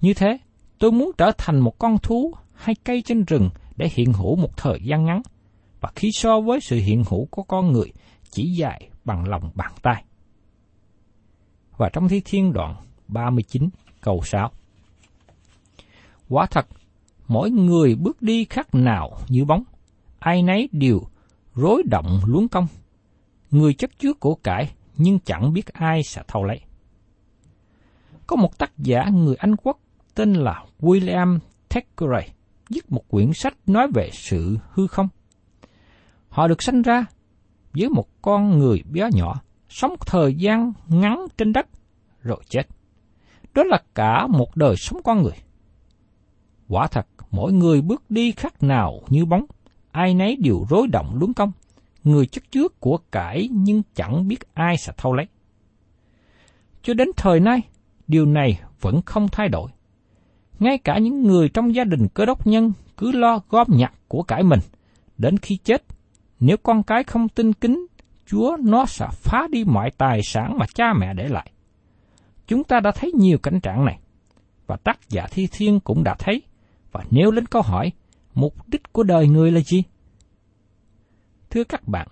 Như 0.00 0.14
thế, 0.14 0.38
tôi 0.78 0.92
muốn 0.92 1.10
trở 1.18 1.32
thành 1.38 1.60
một 1.60 1.78
con 1.78 1.98
thú 1.98 2.34
hay 2.54 2.74
cây 2.84 3.02
trên 3.02 3.24
rừng 3.24 3.50
để 3.76 3.90
hiện 3.92 4.12
hữu 4.12 4.36
một 4.36 4.56
thời 4.56 4.80
gian 4.82 5.04
ngắn, 5.04 5.22
và 5.80 5.92
khi 5.94 6.12
so 6.12 6.40
với 6.40 6.60
sự 6.60 6.76
hiện 6.76 7.04
hữu 7.10 7.26
của 7.30 7.42
con 7.42 7.72
người 7.72 7.92
chỉ 8.30 8.52
dài 8.52 8.90
bằng 9.04 9.28
lòng 9.28 9.50
bàn 9.54 9.72
tay. 9.82 10.04
Và 11.76 11.88
trong 11.92 12.08
thi 12.08 12.22
thiên 12.24 12.52
đoạn 12.52 12.76
39 13.08 13.68
câu 14.00 14.22
6. 14.24 14.50
Quả 16.28 16.46
thật, 16.46 16.66
mỗi 17.30 17.50
người 17.50 17.94
bước 17.94 18.22
đi 18.22 18.44
khác 18.44 18.74
nào 18.74 19.18
như 19.28 19.44
bóng, 19.44 19.64
ai 20.18 20.42
nấy 20.42 20.68
đều 20.72 21.00
rối 21.54 21.82
động 21.90 22.20
luống 22.26 22.48
công. 22.48 22.66
Người 23.50 23.74
chất 23.74 23.98
chứa 23.98 24.12
của 24.12 24.34
cải 24.34 24.70
nhưng 24.96 25.18
chẳng 25.20 25.52
biết 25.52 25.66
ai 25.66 26.02
sẽ 26.02 26.22
thâu 26.28 26.44
lấy. 26.44 26.60
Có 28.26 28.36
một 28.36 28.58
tác 28.58 28.78
giả 28.78 29.08
người 29.12 29.34
Anh 29.34 29.56
quốc 29.56 29.80
tên 30.14 30.34
là 30.34 30.64
William 30.80 31.38
Thackeray 31.68 32.28
viết 32.70 32.92
một 32.92 33.08
quyển 33.08 33.32
sách 33.32 33.56
nói 33.66 33.88
về 33.94 34.10
sự 34.12 34.58
hư 34.70 34.86
không. 34.86 35.08
Họ 36.28 36.48
được 36.48 36.62
sanh 36.62 36.82
ra 36.82 37.04
với 37.72 37.88
một 37.88 38.22
con 38.22 38.58
người 38.58 38.82
bé 38.90 39.08
nhỏ, 39.12 39.40
sống 39.68 39.94
thời 40.06 40.34
gian 40.34 40.72
ngắn 40.88 41.26
trên 41.38 41.52
đất, 41.52 41.66
rồi 42.22 42.42
chết. 42.48 42.62
Đó 43.54 43.64
là 43.64 43.82
cả 43.94 44.26
một 44.26 44.56
đời 44.56 44.76
sống 44.76 45.02
con 45.04 45.22
người. 45.22 45.36
Quả 46.70 46.86
thật, 46.86 47.06
mỗi 47.30 47.52
người 47.52 47.80
bước 47.80 48.02
đi 48.08 48.32
khác 48.32 48.62
nào 48.62 49.00
như 49.08 49.24
bóng, 49.24 49.44
ai 49.90 50.14
nấy 50.14 50.36
đều 50.36 50.66
rối 50.68 50.86
động 50.86 51.16
luống 51.20 51.34
công, 51.34 51.52
người 52.04 52.26
chất 52.26 52.50
trước 52.50 52.80
của 52.80 52.98
cải 53.12 53.48
nhưng 53.52 53.82
chẳng 53.94 54.28
biết 54.28 54.54
ai 54.54 54.76
sẽ 54.76 54.92
thâu 54.96 55.12
lấy. 55.12 55.26
Cho 56.82 56.94
đến 56.94 57.08
thời 57.16 57.40
nay, 57.40 57.60
điều 58.06 58.26
này 58.26 58.60
vẫn 58.80 59.02
không 59.02 59.28
thay 59.28 59.48
đổi. 59.48 59.70
Ngay 60.58 60.78
cả 60.78 60.98
những 60.98 61.22
người 61.22 61.48
trong 61.48 61.74
gia 61.74 61.84
đình 61.84 62.08
cơ 62.14 62.24
đốc 62.26 62.46
nhân 62.46 62.72
cứ 62.96 63.12
lo 63.12 63.40
gom 63.48 63.66
nhặt 63.70 63.92
của 64.08 64.22
cải 64.22 64.42
mình, 64.42 64.60
đến 65.18 65.38
khi 65.38 65.56
chết, 65.64 65.84
nếu 66.40 66.56
con 66.56 66.82
cái 66.82 67.04
không 67.04 67.28
tin 67.28 67.52
kính 67.52 67.86
Chúa 68.26 68.56
nó 68.60 68.86
sẽ 68.86 69.06
phá 69.12 69.46
đi 69.50 69.64
mọi 69.64 69.90
tài 69.90 70.22
sản 70.22 70.58
mà 70.58 70.66
cha 70.74 70.92
mẹ 70.92 71.14
để 71.14 71.28
lại. 71.28 71.50
Chúng 72.46 72.64
ta 72.64 72.80
đã 72.80 72.90
thấy 72.90 73.12
nhiều 73.12 73.38
cảnh 73.38 73.60
trạng 73.60 73.84
này, 73.84 73.98
và 74.66 74.76
tác 74.76 75.08
giả 75.08 75.26
thi 75.30 75.48
thiên 75.52 75.80
cũng 75.80 76.04
đã 76.04 76.14
thấy, 76.18 76.42
và 76.92 77.04
nêu 77.10 77.30
lên 77.30 77.46
câu 77.46 77.62
hỏi, 77.62 77.92
mục 78.34 78.68
đích 78.68 78.92
của 78.92 79.02
đời 79.02 79.28
người 79.28 79.52
là 79.52 79.60
gì? 79.60 79.82
Thưa 81.50 81.64
các 81.64 81.88
bạn, 81.88 82.08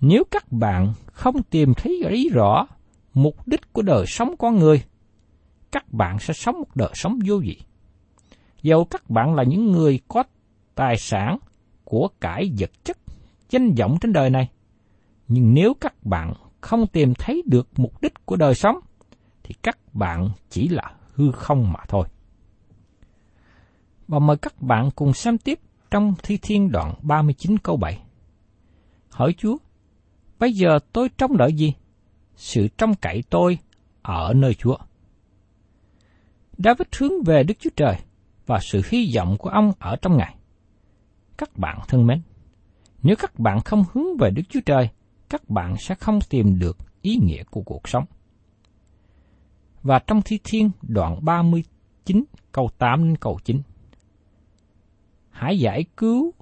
nếu 0.00 0.24
các 0.30 0.52
bạn 0.52 0.92
không 1.12 1.42
tìm 1.42 1.74
thấy 1.74 2.02
ý 2.08 2.28
rõ 2.28 2.66
mục 3.14 3.48
đích 3.48 3.72
của 3.72 3.82
đời 3.82 4.04
sống 4.08 4.36
con 4.38 4.58
người, 4.58 4.82
các 5.72 5.92
bạn 5.92 6.18
sẽ 6.18 6.34
sống 6.34 6.58
một 6.58 6.76
đời 6.76 6.90
sống 6.94 7.18
vô 7.26 7.38
vị. 7.38 7.60
dầu 8.62 8.84
các 8.84 9.10
bạn 9.10 9.34
là 9.34 9.42
những 9.42 9.72
người 9.72 10.00
có 10.08 10.22
tài 10.74 10.96
sản, 10.96 11.38
của 11.84 12.08
cải 12.20 12.50
vật 12.58 12.70
chất, 12.84 12.98
danh 13.50 13.74
vọng 13.74 13.96
trên 14.00 14.12
đời 14.12 14.30
này, 14.30 14.48
nhưng 15.28 15.54
nếu 15.54 15.74
các 15.80 16.04
bạn 16.04 16.32
không 16.60 16.86
tìm 16.86 17.14
thấy 17.14 17.42
được 17.46 17.68
mục 17.76 18.02
đích 18.02 18.26
của 18.26 18.36
đời 18.36 18.54
sống, 18.54 18.76
thì 19.42 19.54
các 19.62 19.78
bạn 19.94 20.30
chỉ 20.50 20.68
là 20.68 20.94
hư 21.14 21.32
không 21.32 21.72
mà 21.72 21.80
thôi. 21.88 22.08
Và 24.08 24.18
mời 24.18 24.36
các 24.36 24.62
bạn 24.62 24.90
cùng 24.90 25.12
xem 25.12 25.38
tiếp 25.38 25.60
trong 25.90 26.14
Thi 26.22 26.38
Thiên 26.42 26.70
đoạn 26.70 26.94
39 27.02 27.58
câu 27.58 27.76
7. 27.76 28.02
Hỏi 29.10 29.34
Chúa, 29.38 29.56
bây 30.38 30.52
giờ 30.52 30.78
tôi 30.92 31.08
trông 31.18 31.36
đợi 31.36 31.52
gì? 31.52 31.74
Sự 32.36 32.68
trông 32.68 32.94
cậy 32.94 33.22
tôi 33.30 33.58
ở 34.02 34.32
nơi 34.34 34.54
Chúa. 34.54 34.76
David 36.58 36.88
hướng 36.98 37.22
về 37.26 37.42
Đức 37.42 37.54
Chúa 37.60 37.70
Trời 37.76 37.96
và 38.46 38.58
sự 38.62 38.80
hy 38.88 39.12
vọng 39.16 39.36
của 39.38 39.48
ông 39.48 39.72
ở 39.78 39.96
trong 39.96 40.16
Ngài. 40.16 40.36
Các 41.36 41.58
bạn 41.58 41.78
thân 41.88 42.06
mến, 42.06 42.22
nếu 43.02 43.16
các 43.18 43.38
bạn 43.38 43.60
không 43.60 43.84
hướng 43.92 44.16
về 44.20 44.30
Đức 44.30 44.42
Chúa 44.48 44.60
Trời, 44.66 44.88
các 45.28 45.50
bạn 45.50 45.76
sẽ 45.78 45.94
không 45.94 46.18
tìm 46.30 46.58
được 46.58 46.76
ý 47.02 47.16
nghĩa 47.16 47.42
của 47.50 47.62
cuộc 47.62 47.88
sống. 47.88 48.04
Và 49.82 49.98
trong 49.98 50.22
Thi 50.22 50.38
Thiên 50.44 50.70
đoạn 50.82 51.24
39 51.24 52.24
câu 52.52 52.70
8 52.78 53.04
đến 53.04 53.16
câu 53.16 53.38
9. 53.44 53.62
Hãy 55.34 55.58
giải 55.58 55.84
cứu 55.96 56.32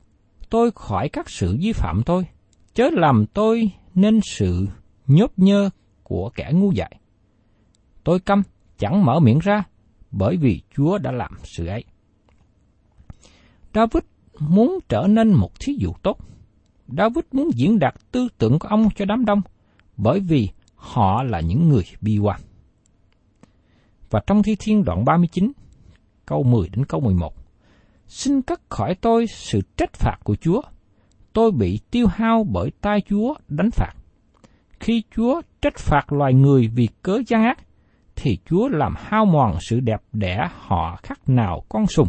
tôi 0.51 0.71
khỏi 0.75 1.09
các 1.09 1.31
sự 1.31 1.57
vi 1.61 1.73
phạm 1.73 2.03
tôi, 2.07 2.27
chớ 2.75 2.91
làm 2.93 3.27
tôi 3.27 3.71
nên 3.95 4.21
sự 4.23 4.67
nhốt 5.07 5.33
nhơ 5.37 5.71
của 6.03 6.31
kẻ 6.35 6.51
ngu 6.55 6.73
dại. 6.73 6.97
Tôi 8.05 8.21
câm, 8.21 8.43
chẳng 8.79 9.05
mở 9.05 9.21
miệng 9.21 9.39
ra, 9.39 9.65
bởi 10.11 10.37
vì 10.37 10.61
Chúa 10.77 10.99
đã 10.99 11.13
làm 11.13 11.33
sự 11.45 11.67
ấy. 11.67 11.85
David 13.75 14.03
muốn 14.39 14.79
trở 14.89 15.07
nên 15.09 15.33
một 15.35 15.61
thí 15.61 15.77
dụ 15.79 15.93
tốt. 16.03 16.19
David 16.89 17.25
muốn 17.33 17.51
diễn 17.55 17.79
đạt 17.79 17.95
tư 18.13 18.29
tưởng 18.39 18.59
của 18.59 18.69
ông 18.69 18.89
cho 18.97 19.05
đám 19.05 19.25
đông, 19.25 19.41
bởi 19.97 20.21
vì 20.21 20.49
họ 20.75 21.23
là 21.23 21.41
những 21.41 21.69
người 21.69 21.85
bi 22.01 22.19
quan. 22.19 22.41
Và 24.11 24.21
trong 24.27 24.43
Thi 24.43 24.57
Thiên 24.59 24.85
đoạn 24.85 25.05
39, 25.05 25.53
câu 26.27 26.43
10 26.43 26.69
đến 26.69 26.85
câu 26.85 27.01
11, 27.01 27.42
Xin 28.13 28.43
cất 28.43 28.61
khỏi 28.69 28.95
tôi 29.01 29.27
sự 29.27 29.61
trách 29.77 29.93
phạt 29.93 30.17
của 30.25 30.35
Chúa. 30.35 30.63
Tôi 31.33 31.53
bị 31.53 31.81
tiêu 31.91 32.07
hao 32.07 32.45
bởi 32.45 32.71
tay 32.81 33.03
Chúa 33.09 33.35
đánh 33.49 33.71
phạt. 33.71 33.93
Khi 34.81 35.03
Chúa 35.17 35.43
trách 35.63 35.77
phạt 35.77 36.13
loài 36.13 36.35
người 36.35 36.69
vì 36.75 36.89
cớ 37.03 37.19
gian 37.27 37.43
ác, 37.43 37.59
thì 38.17 38.39
Chúa 38.45 38.69
làm 38.69 38.95
hao 38.99 39.25
mòn 39.25 39.57
sự 39.61 39.81
đẹp 39.81 40.03
đẽ 40.13 40.49
họ 40.59 40.97
khác 41.03 41.29
nào 41.29 41.63
con 41.69 41.87
sùng. 41.87 42.09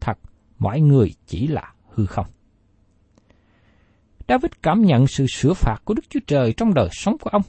Thật, 0.00 0.18
mọi 0.58 0.80
người 0.80 1.14
chỉ 1.26 1.46
là 1.46 1.72
hư 1.90 2.06
không. 2.06 2.26
David 4.28 4.52
cảm 4.62 4.82
nhận 4.82 5.06
sự 5.06 5.26
sửa 5.26 5.54
phạt 5.54 5.76
của 5.84 5.94
Đức 5.94 6.04
Chúa 6.10 6.20
Trời 6.26 6.52
trong 6.56 6.74
đời 6.74 6.88
sống 6.92 7.16
của 7.18 7.30
ông. 7.30 7.42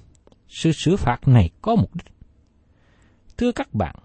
Sự 0.48 0.72
sửa 0.72 0.96
phạt 0.96 1.28
này 1.28 1.50
có 1.62 1.76
mục 1.76 1.96
đích. 1.96 2.14
Thưa 3.38 3.52
các 3.52 3.74
bạn, 3.74 3.96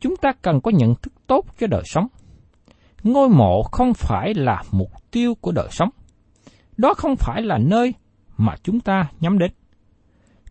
chúng 0.00 0.16
ta 0.16 0.32
cần 0.42 0.60
có 0.60 0.70
nhận 0.70 0.94
thức 0.94 1.12
tốt 1.26 1.44
cho 1.58 1.66
đời 1.66 1.82
sống. 1.84 2.06
Ngôi 3.06 3.28
mộ 3.28 3.62
không 3.62 3.94
phải 3.94 4.34
là 4.34 4.62
mục 4.70 4.90
tiêu 5.10 5.34
của 5.40 5.52
đời 5.52 5.68
sống. 5.70 5.88
Đó 6.76 6.94
không 6.94 7.16
phải 7.16 7.42
là 7.42 7.58
nơi 7.58 7.94
mà 8.36 8.54
chúng 8.62 8.80
ta 8.80 9.08
nhắm 9.20 9.38
đến. 9.38 9.52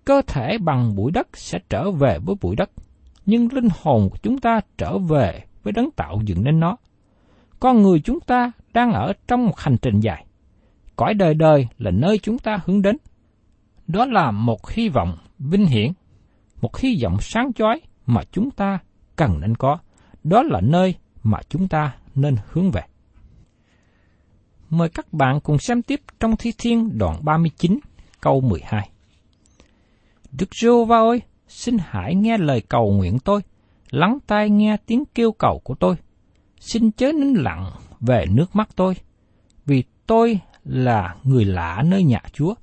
Cơ 0.05 0.21
thể 0.27 0.57
bằng 0.57 0.95
bụi 0.95 1.11
đất 1.11 1.27
sẽ 1.33 1.59
trở 1.69 1.91
về 1.91 2.19
với 2.25 2.35
bụi 2.41 2.55
đất, 2.55 2.69
nhưng 3.25 3.53
linh 3.53 3.67
hồn 3.81 4.09
của 4.11 4.17
chúng 4.23 4.37
ta 4.37 4.61
trở 4.77 4.97
về 4.97 5.43
với 5.63 5.73
đấng 5.73 5.91
tạo 5.91 6.21
dựng 6.25 6.43
nên 6.43 6.59
nó. 6.59 6.77
Con 7.59 7.81
người 7.81 7.99
chúng 7.99 8.19
ta 8.19 8.51
đang 8.73 8.91
ở 8.91 9.13
trong 9.27 9.45
một 9.45 9.59
hành 9.59 9.77
trình 9.81 9.99
dài. 9.99 10.25
Cõi 10.95 11.13
đời 11.13 11.33
đời 11.33 11.67
là 11.77 11.91
nơi 11.91 12.19
chúng 12.23 12.39
ta 12.39 12.59
hướng 12.65 12.81
đến. 12.81 12.97
Đó 13.87 14.05
là 14.05 14.31
một 14.31 14.69
hy 14.69 14.89
vọng 14.89 15.17
vinh 15.39 15.65
hiển, 15.65 15.91
một 16.61 16.77
hy 16.77 16.99
vọng 17.03 17.17
sáng 17.21 17.53
chói 17.53 17.81
mà 18.05 18.21
chúng 18.31 18.51
ta 18.51 18.79
cần 19.15 19.39
nên 19.41 19.55
có. 19.55 19.77
Đó 20.23 20.43
là 20.43 20.61
nơi 20.61 20.95
mà 21.23 21.39
chúng 21.49 21.67
ta 21.67 21.95
nên 22.15 22.35
hướng 22.51 22.71
về. 22.71 22.81
Mời 24.69 24.89
các 24.89 25.13
bạn 25.13 25.39
cùng 25.39 25.57
xem 25.59 25.81
tiếp 25.81 26.01
trong 26.19 26.35
Thi 26.37 26.53
Thiên 26.57 26.97
đoạn 26.97 27.25
39, 27.25 27.79
câu 28.21 28.41
12. 28.41 28.89
Đức 30.31 30.49
Rô 30.61 30.85
va 30.85 30.97
ơi, 30.97 31.21
xin 31.47 31.77
hãy 31.79 32.15
nghe 32.15 32.37
lời 32.37 32.61
cầu 32.69 32.91
nguyện 32.91 33.19
tôi, 33.19 33.41
lắng 33.89 34.17
tai 34.27 34.49
nghe 34.49 34.77
tiếng 34.85 35.03
kêu 35.15 35.31
cầu 35.31 35.61
của 35.63 35.75
tôi. 35.75 35.95
Xin 36.59 36.91
chớ 36.91 37.11
nín 37.11 37.33
lặng 37.33 37.71
về 37.99 38.25
nước 38.29 38.55
mắt 38.55 38.69
tôi, 38.75 38.95
vì 39.65 39.83
tôi 40.07 40.39
là 40.63 41.15
người 41.23 41.45
lạ 41.45 41.83
nơi 41.85 42.03
nhà 42.03 42.21
Chúa, 42.33 42.53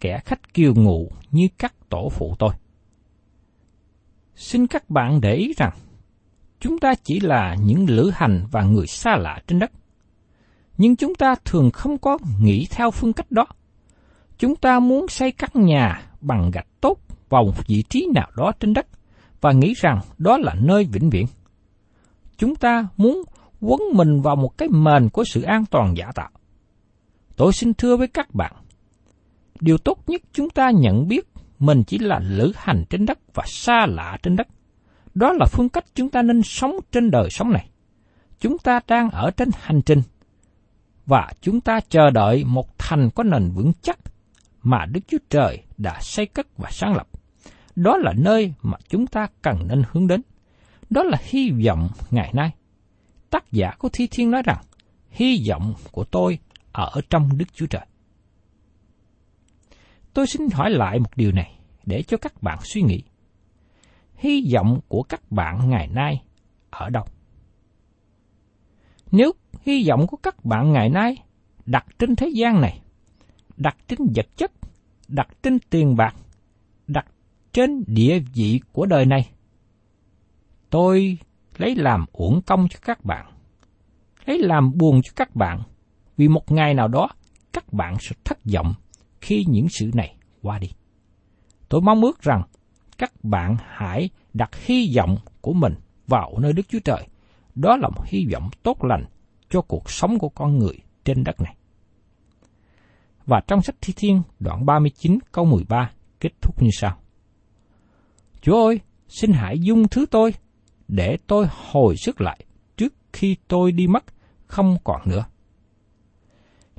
kẻ 0.00 0.20
khách 0.24 0.54
kiều 0.54 0.74
ngụ 0.74 1.10
như 1.30 1.48
các 1.58 1.74
tổ 1.88 2.08
phụ 2.08 2.34
tôi. 2.38 2.54
Xin 4.34 4.66
các 4.66 4.90
bạn 4.90 5.20
để 5.20 5.34
ý 5.34 5.52
rằng, 5.56 5.72
chúng 6.60 6.78
ta 6.78 6.94
chỉ 6.94 7.20
là 7.20 7.56
những 7.64 7.86
lữ 7.88 8.10
hành 8.14 8.44
và 8.50 8.62
người 8.62 8.86
xa 8.86 9.16
lạ 9.16 9.40
trên 9.46 9.58
đất. 9.58 9.70
Nhưng 10.78 10.96
chúng 10.96 11.14
ta 11.14 11.34
thường 11.44 11.70
không 11.70 11.98
có 11.98 12.18
nghĩ 12.40 12.66
theo 12.70 12.90
phương 12.90 13.12
cách 13.12 13.30
đó. 13.30 13.46
Chúng 14.38 14.56
ta 14.56 14.80
muốn 14.80 15.08
xây 15.08 15.32
căn 15.32 15.50
nhà 15.54 16.02
bằng 16.20 16.50
gạch 16.50 16.66
tốt 16.80 16.98
vào 17.28 17.44
một 17.44 17.66
vị 17.66 17.84
trí 17.88 18.08
nào 18.14 18.30
đó 18.36 18.52
trên 18.60 18.74
đất 18.74 18.86
và 19.40 19.52
nghĩ 19.52 19.74
rằng 19.76 20.00
đó 20.18 20.38
là 20.38 20.54
nơi 20.54 20.84
vĩnh 20.84 21.10
viễn. 21.10 21.26
Chúng 22.36 22.56
ta 22.56 22.88
muốn 22.96 23.22
quấn 23.60 23.80
mình 23.92 24.20
vào 24.22 24.36
một 24.36 24.58
cái 24.58 24.68
mền 24.68 25.08
của 25.08 25.24
sự 25.24 25.42
an 25.42 25.64
toàn 25.70 25.96
giả 25.96 26.12
tạo. 26.14 26.30
Tôi 27.36 27.52
xin 27.52 27.74
thưa 27.74 27.96
với 27.96 28.08
các 28.08 28.34
bạn, 28.34 28.52
điều 29.60 29.78
tốt 29.78 29.98
nhất 30.06 30.22
chúng 30.32 30.50
ta 30.50 30.70
nhận 30.70 31.08
biết 31.08 31.28
mình 31.58 31.82
chỉ 31.86 31.98
là 31.98 32.18
lữ 32.18 32.52
hành 32.56 32.84
trên 32.90 33.06
đất 33.06 33.18
và 33.34 33.44
xa 33.46 33.86
lạ 33.88 34.18
trên 34.22 34.36
đất. 34.36 34.48
Đó 35.16 35.32
là 35.32 35.46
phương 35.46 35.68
cách 35.68 35.84
chúng 35.94 36.10
ta 36.10 36.22
nên 36.22 36.42
sống 36.42 36.76
trên 36.92 37.10
đời 37.10 37.30
sống 37.30 37.52
này. 37.52 37.68
Chúng 38.40 38.58
ta 38.58 38.80
đang 38.88 39.10
ở 39.10 39.30
trên 39.30 39.48
hành 39.60 39.82
trình 39.82 40.02
và 41.06 41.32
chúng 41.40 41.60
ta 41.60 41.80
chờ 41.88 42.10
đợi 42.10 42.44
một 42.44 42.78
thành 42.78 43.10
có 43.14 43.22
nền 43.22 43.50
vững 43.50 43.72
chắc 43.82 43.98
mà 44.62 44.86
Đức 44.86 45.00
Chúa 45.08 45.18
Trời 45.30 45.62
đã 45.76 45.98
xây 46.00 46.26
cất 46.26 46.46
và 46.56 46.70
sáng 46.72 46.94
lập. 46.94 47.08
Đó 47.76 47.96
là 47.96 48.12
nơi 48.16 48.54
mà 48.62 48.78
chúng 48.88 49.06
ta 49.06 49.26
cần 49.42 49.68
nên 49.68 49.82
hướng 49.90 50.06
đến. 50.06 50.22
Đó 50.90 51.02
là 51.02 51.18
hy 51.20 51.50
vọng 51.66 51.88
ngày 52.10 52.30
nay. 52.34 52.50
Tác 53.30 53.52
giả 53.52 53.70
của 53.78 53.88
Thi 53.92 54.06
Thiên 54.10 54.30
nói 54.30 54.42
rằng, 54.42 54.62
hy 55.10 55.44
vọng 55.48 55.74
của 55.92 56.04
tôi 56.04 56.38
ở 56.72 57.00
trong 57.10 57.38
Đức 57.38 57.54
Chúa 57.54 57.66
Trời. 57.66 57.86
Tôi 60.14 60.26
xin 60.26 60.50
hỏi 60.52 60.70
lại 60.70 60.98
một 60.98 61.16
điều 61.16 61.32
này 61.32 61.58
để 61.86 62.02
cho 62.02 62.16
các 62.16 62.42
bạn 62.42 62.58
suy 62.62 62.82
nghĩ. 62.82 63.02
Hy 64.16 64.50
vọng 64.52 64.80
của 64.88 65.02
các 65.02 65.32
bạn 65.32 65.70
ngày 65.70 65.88
nay 65.88 66.22
ở 66.70 66.90
đâu? 66.90 67.04
Nếu 69.12 69.32
hy 69.62 69.88
vọng 69.88 70.06
của 70.06 70.16
các 70.16 70.44
bạn 70.44 70.72
ngày 70.72 70.88
nay 70.88 71.16
đặt 71.66 71.86
trên 71.98 72.16
thế 72.16 72.28
gian 72.34 72.60
này, 72.60 72.80
đặt 73.56 73.76
trên 73.88 73.98
vật 74.14 74.26
chất, 74.36 74.52
đặt 75.08 75.28
trên 75.42 75.58
tiền 75.70 75.96
bạc, 75.96 76.14
đặt 76.86 77.06
trên 77.52 77.84
địa 77.86 78.18
vị 78.34 78.60
của 78.72 78.86
đời 78.86 79.06
này, 79.06 79.30
tôi 80.70 81.18
lấy 81.56 81.74
làm 81.76 82.04
uổng 82.12 82.40
công 82.46 82.68
cho 82.70 82.78
các 82.82 83.04
bạn, 83.04 83.32
lấy 84.26 84.38
làm 84.38 84.78
buồn 84.78 85.00
cho 85.04 85.12
các 85.16 85.36
bạn, 85.36 85.62
vì 86.16 86.28
một 86.28 86.52
ngày 86.52 86.74
nào 86.74 86.88
đó 86.88 87.08
các 87.52 87.72
bạn 87.72 87.96
sẽ 88.00 88.16
thất 88.24 88.38
vọng 88.54 88.74
khi 89.20 89.44
những 89.48 89.66
sự 89.68 89.90
này 89.94 90.16
qua 90.42 90.58
đi. 90.58 90.68
Tôi 91.68 91.80
mong 91.80 92.02
ước 92.02 92.22
rằng 92.22 92.42
các 92.98 93.12
bạn 93.22 93.56
hãy 93.60 94.10
đặt 94.34 94.50
hy 94.56 94.92
vọng 94.96 95.16
của 95.40 95.52
mình 95.52 95.74
vào 96.06 96.38
nơi 96.38 96.52
Đức 96.52 96.68
Chúa 96.68 96.78
Trời. 96.84 97.06
Đó 97.54 97.76
là 97.76 97.88
một 97.88 98.02
hy 98.06 98.26
vọng 98.32 98.50
tốt 98.62 98.84
lành 98.84 99.04
cho 99.50 99.60
cuộc 99.60 99.90
sống 99.90 100.18
của 100.18 100.28
con 100.28 100.58
người 100.58 100.74
trên 101.04 101.24
đất 101.24 101.40
này. 101.40 101.56
Và 103.26 103.40
trong 103.46 103.62
sách 103.62 103.76
Thi 103.80 103.92
Thiên 103.96 104.22
đoạn 104.40 104.66
39 104.66 105.18
câu 105.32 105.44
13 105.44 105.90
kết 106.20 106.30
thúc 106.42 106.62
như 106.62 106.70
sau. 106.72 106.98
Chúa 108.40 108.66
ơi, 108.66 108.80
xin 109.08 109.32
hãy 109.32 109.58
dung 109.58 109.88
thứ 109.88 110.06
tôi, 110.10 110.34
để 110.88 111.16
tôi 111.26 111.46
hồi 111.50 111.96
sức 111.96 112.20
lại 112.20 112.44
trước 112.76 112.94
khi 113.12 113.36
tôi 113.48 113.72
đi 113.72 113.86
mất 113.86 114.04
không 114.46 114.76
còn 114.84 115.00
nữa. 115.04 115.24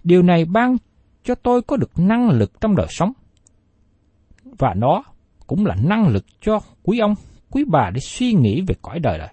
Điều 0.04 0.22
này 0.22 0.46
ban 0.46 0.78
cho 1.24 1.36
tôi 1.36 1.62
có 1.62 1.78
được 1.78 1.92
năng 2.00 2.30
lực 2.30 2.62
trong 2.62 2.76
đời 2.76 2.88
sống. 2.90 3.12
Và 4.44 4.74
nó 4.74 5.04
cũng 5.48 5.66
là 5.66 5.76
năng 5.84 6.08
lực 6.08 6.26
cho 6.42 6.60
quý 6.84 7.00
ông, 7.00 7.16
quý 7.52 7.64
bà 7.68 7.90
để 7.90 8.00
suy 8.00 8.34
nghĩ 8.34 8.62
về 8.62 8.76
cõi 8.82 9.00
đời 9.00 9.18
đời. 9.18 9.30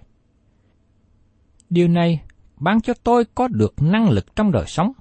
Điều 1.69 1.87
này 1.87 2.21
ban 2.57 2.81
cho 2.81 2.93
tôi 3.03 3.25
có 3.35 3.47
được 3.47 3.73
năng 3.81 4.09
lực 4.09 4.35
trong 4.35 4.51
đời 4.51 4.65
sống, 4.67 4.91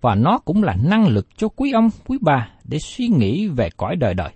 và 0.00 0.14
nó 0.14 0.38
cũng 0.38 0.62
là 0.62 0.76
năng 0.84 1.08
lực 1.08 1.28
cho 1.36 1.48
quý 1.48 1.72
ông, 1.72 1.88
quý 2.06 2.18
bà 2.20 2.50
để 2.64 2.78
suy 2.78 3.08
nghĩ 3.08 3.48
về 3.48 3.68
cõi 3.76 3.96
đời 3.96 4.14
đời. 4.14 4.30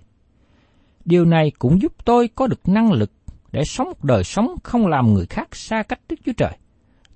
Điều 1.05 1.25
này 1.25 1.51
cũng 1.59 1.81
giúp 1.81 2.05
tôi 2.05 2.29
có 2.35 2.47
được 2.47 2.67
năng 2.67 2.91
lực 2.91 3.11
để 3.51 3.63
sống 3.63 3.87
một 3.87 4.03
đời 4.03 4.23
sống 4.23 4.55
không 4.63 4.87
làm 4.87 5.13
người 5.13 5.25
khác 5.25 5.55
xa 5.55 5.83
cách 5.83 5.99
Đức 6.09 6.15
Chúa 6.25 6.33
Trời, 6.37 6.57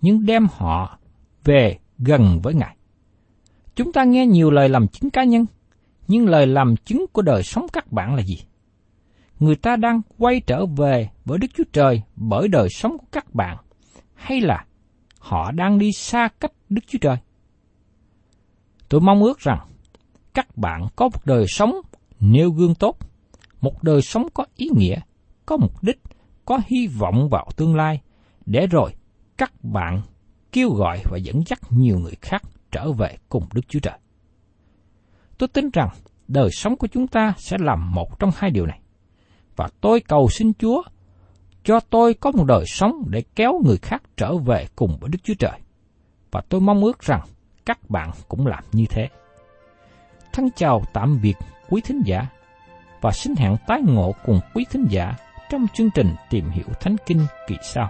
nhưng 0.01 0.25
đem 0.25 0.47
họ 0.51 0.99
về 1.43 1.77
gần 1.97 2.39
với 2.43 2.53
Ngài. 2.53 2.75
Chúng 3.75 3.93
ta 3.93 4.03
nghe 4.03 4.25
nhiều 4.25 4.51
lời 4.51 4.69
làm 4.69 4.87
chứng 4.87 5.09
cá 5.09 5.23
nhân, 5.23 5.45
nhưng 6.07 6.25
lời 6.25 6.47
làm 6.47 6.75
chứng 6.75 7.05
của 7.13 7.21
đời 7.21 7.43
sống 7.43 7.65
các 7.73 7.91
bạn 7.91 8.15
là 8.15 8.23
gì? 8.23 8.37
Người 9.39 9.55
ta 9.55 9.75
đang 9.75 10.01
quay 10.17 10.41
trở 10.47 10.65
về 10.65 11.09
với 11.25 11.37
Đức 11.37 11.47
Chúa 11.53 11.63
Trời 11.73 12.01
bởi 12.15 12.47
đời 12.47 12.67
sống 12.69 12.97
của 12.97 13.07
các 13.11 13.33
bạn, 13.33 13.57
hay 14.15 14.41
là 14.41 14.65
họ 15.19 15.51
đang 15.51 15.77
đi 15.77 15.91
xa 15.91 16.29
cách 16.39 16.51
Đức 16.69 16.81
Chúa 16.87 16.99
Trời? 17.01 17.15
Tôi 18.89 19.01
mong 19.01 19.23
ước 19.23 19.39
rằng 19.39 19.59
các 20.33 20.57
bạn 20.57 20.87
có 20.95 21.09
một 21.09 21.25
đời 21.25 21.45
sống 21.47 21.75
nêu 22.19 22.51
gương 22.51 22.75
tốt, 22.75 22.97
một 23.61 23.83
đời 23.83 24.01
sống 24.01 24.27
có 24.33 24.45
ý 24.55 24.69
nghĩa, 24.75 24.99
có 25.45 25.57
mục 25.57 25.83
đích, 25.83 26.01
có 26.45 26.59
hy 26.67 26.87
vọng 26.87 27.29
vào 27.31 27.47
tương 27.55 27.75
lai, 27.75 28.01
để 28.45 28.67
rồi 28.67 28.93
các 29.37 29.63
bạn 29.63 30.01
kêu 30.51 30.69
gọi 30.69 31.01
và 31.11 31.17
dẫn 31.17 31.43
dắt 31.45 31.59
nhiều 31.69 31.99
người 31.99 32.15
khác 32.21 32.41
trở 32.71 32.91
về 32.91 33.17
cùng 33.29 33.43
Đức 33.53 33.61
Chúa 33.67 33.79
Trời. 33.79 33.99
Tôi 35.37 35.47
tin 35.47 35.69
rằng 35.69 35.89
đời 36.27 36.49
sống 36.51 36.75
của 36.75 36.87
chúng 36.87 37.07
ta 37.07 37.33
sẽ 37.37 37.57
làm 37.59 37.91
một 37.91 38.19
trong 38.19 38.29
hai 38.35 38.51
điều 38.51 38.65
này. 38.65 38.78
Và 39.59 39.69
tôi 39.81 40.01
cầu 40.07 40.29
xin 40.29 40.53
Chúa 40.53 40.83
cho 41.63 41.79
tôi 41.79 42.13
có 42.13 42.31
một 42.31 42.43
đời 42.47 42.63
sống 42.67 43.03
để 43.07 43.23
kéo 43.35 43.61
người 43.65 43.77
khác 43.77 44.03
trở 44.17 44.37
về 44.37 44.65
cùng 44.75 44.97
với 45.01 45.09
Đức 45.09 45.19
Chúa 45.23 45.33
Trời. 45.39 45.59
Và 46.31 46.41
tôi 46.49 46.61
mong 46.61 46.83
ước 46.83 46.99
rằng 46.99 47.21
các 47.65 47.89
bạn 47.89 48.09
cũng 48.27 48.47
làm 48.47 48.63
như 48.71 48.85
thế. 48.89 49.07
Thân 50.33 50.49
chào 50.55 50.81
tạm 50.93 51.19
biệt 51.21 51.33
quý 51.69 51.81
thính 51.85 52.01
giả 52.05 52.27
và 53.01 53.11
xin 53.11 53.35
hẹn 53.35 53.55
tái 53.67 53.81
ngộ 53.87 54.15
cùng 54.25 54.39
quý 54.53 54.65
thính 54.71 54.85
giả 54.89 55.13
trong 55.49 55.65
chương 55.73 55.89
trình 55.95 56.15
tìm 56.29 56.49
hiểu 56.49 56.67
Thánh 56.79 56.95
Kinh 57.05 57.25
kỳ 57.47 57.55
sau. 57.63 57.89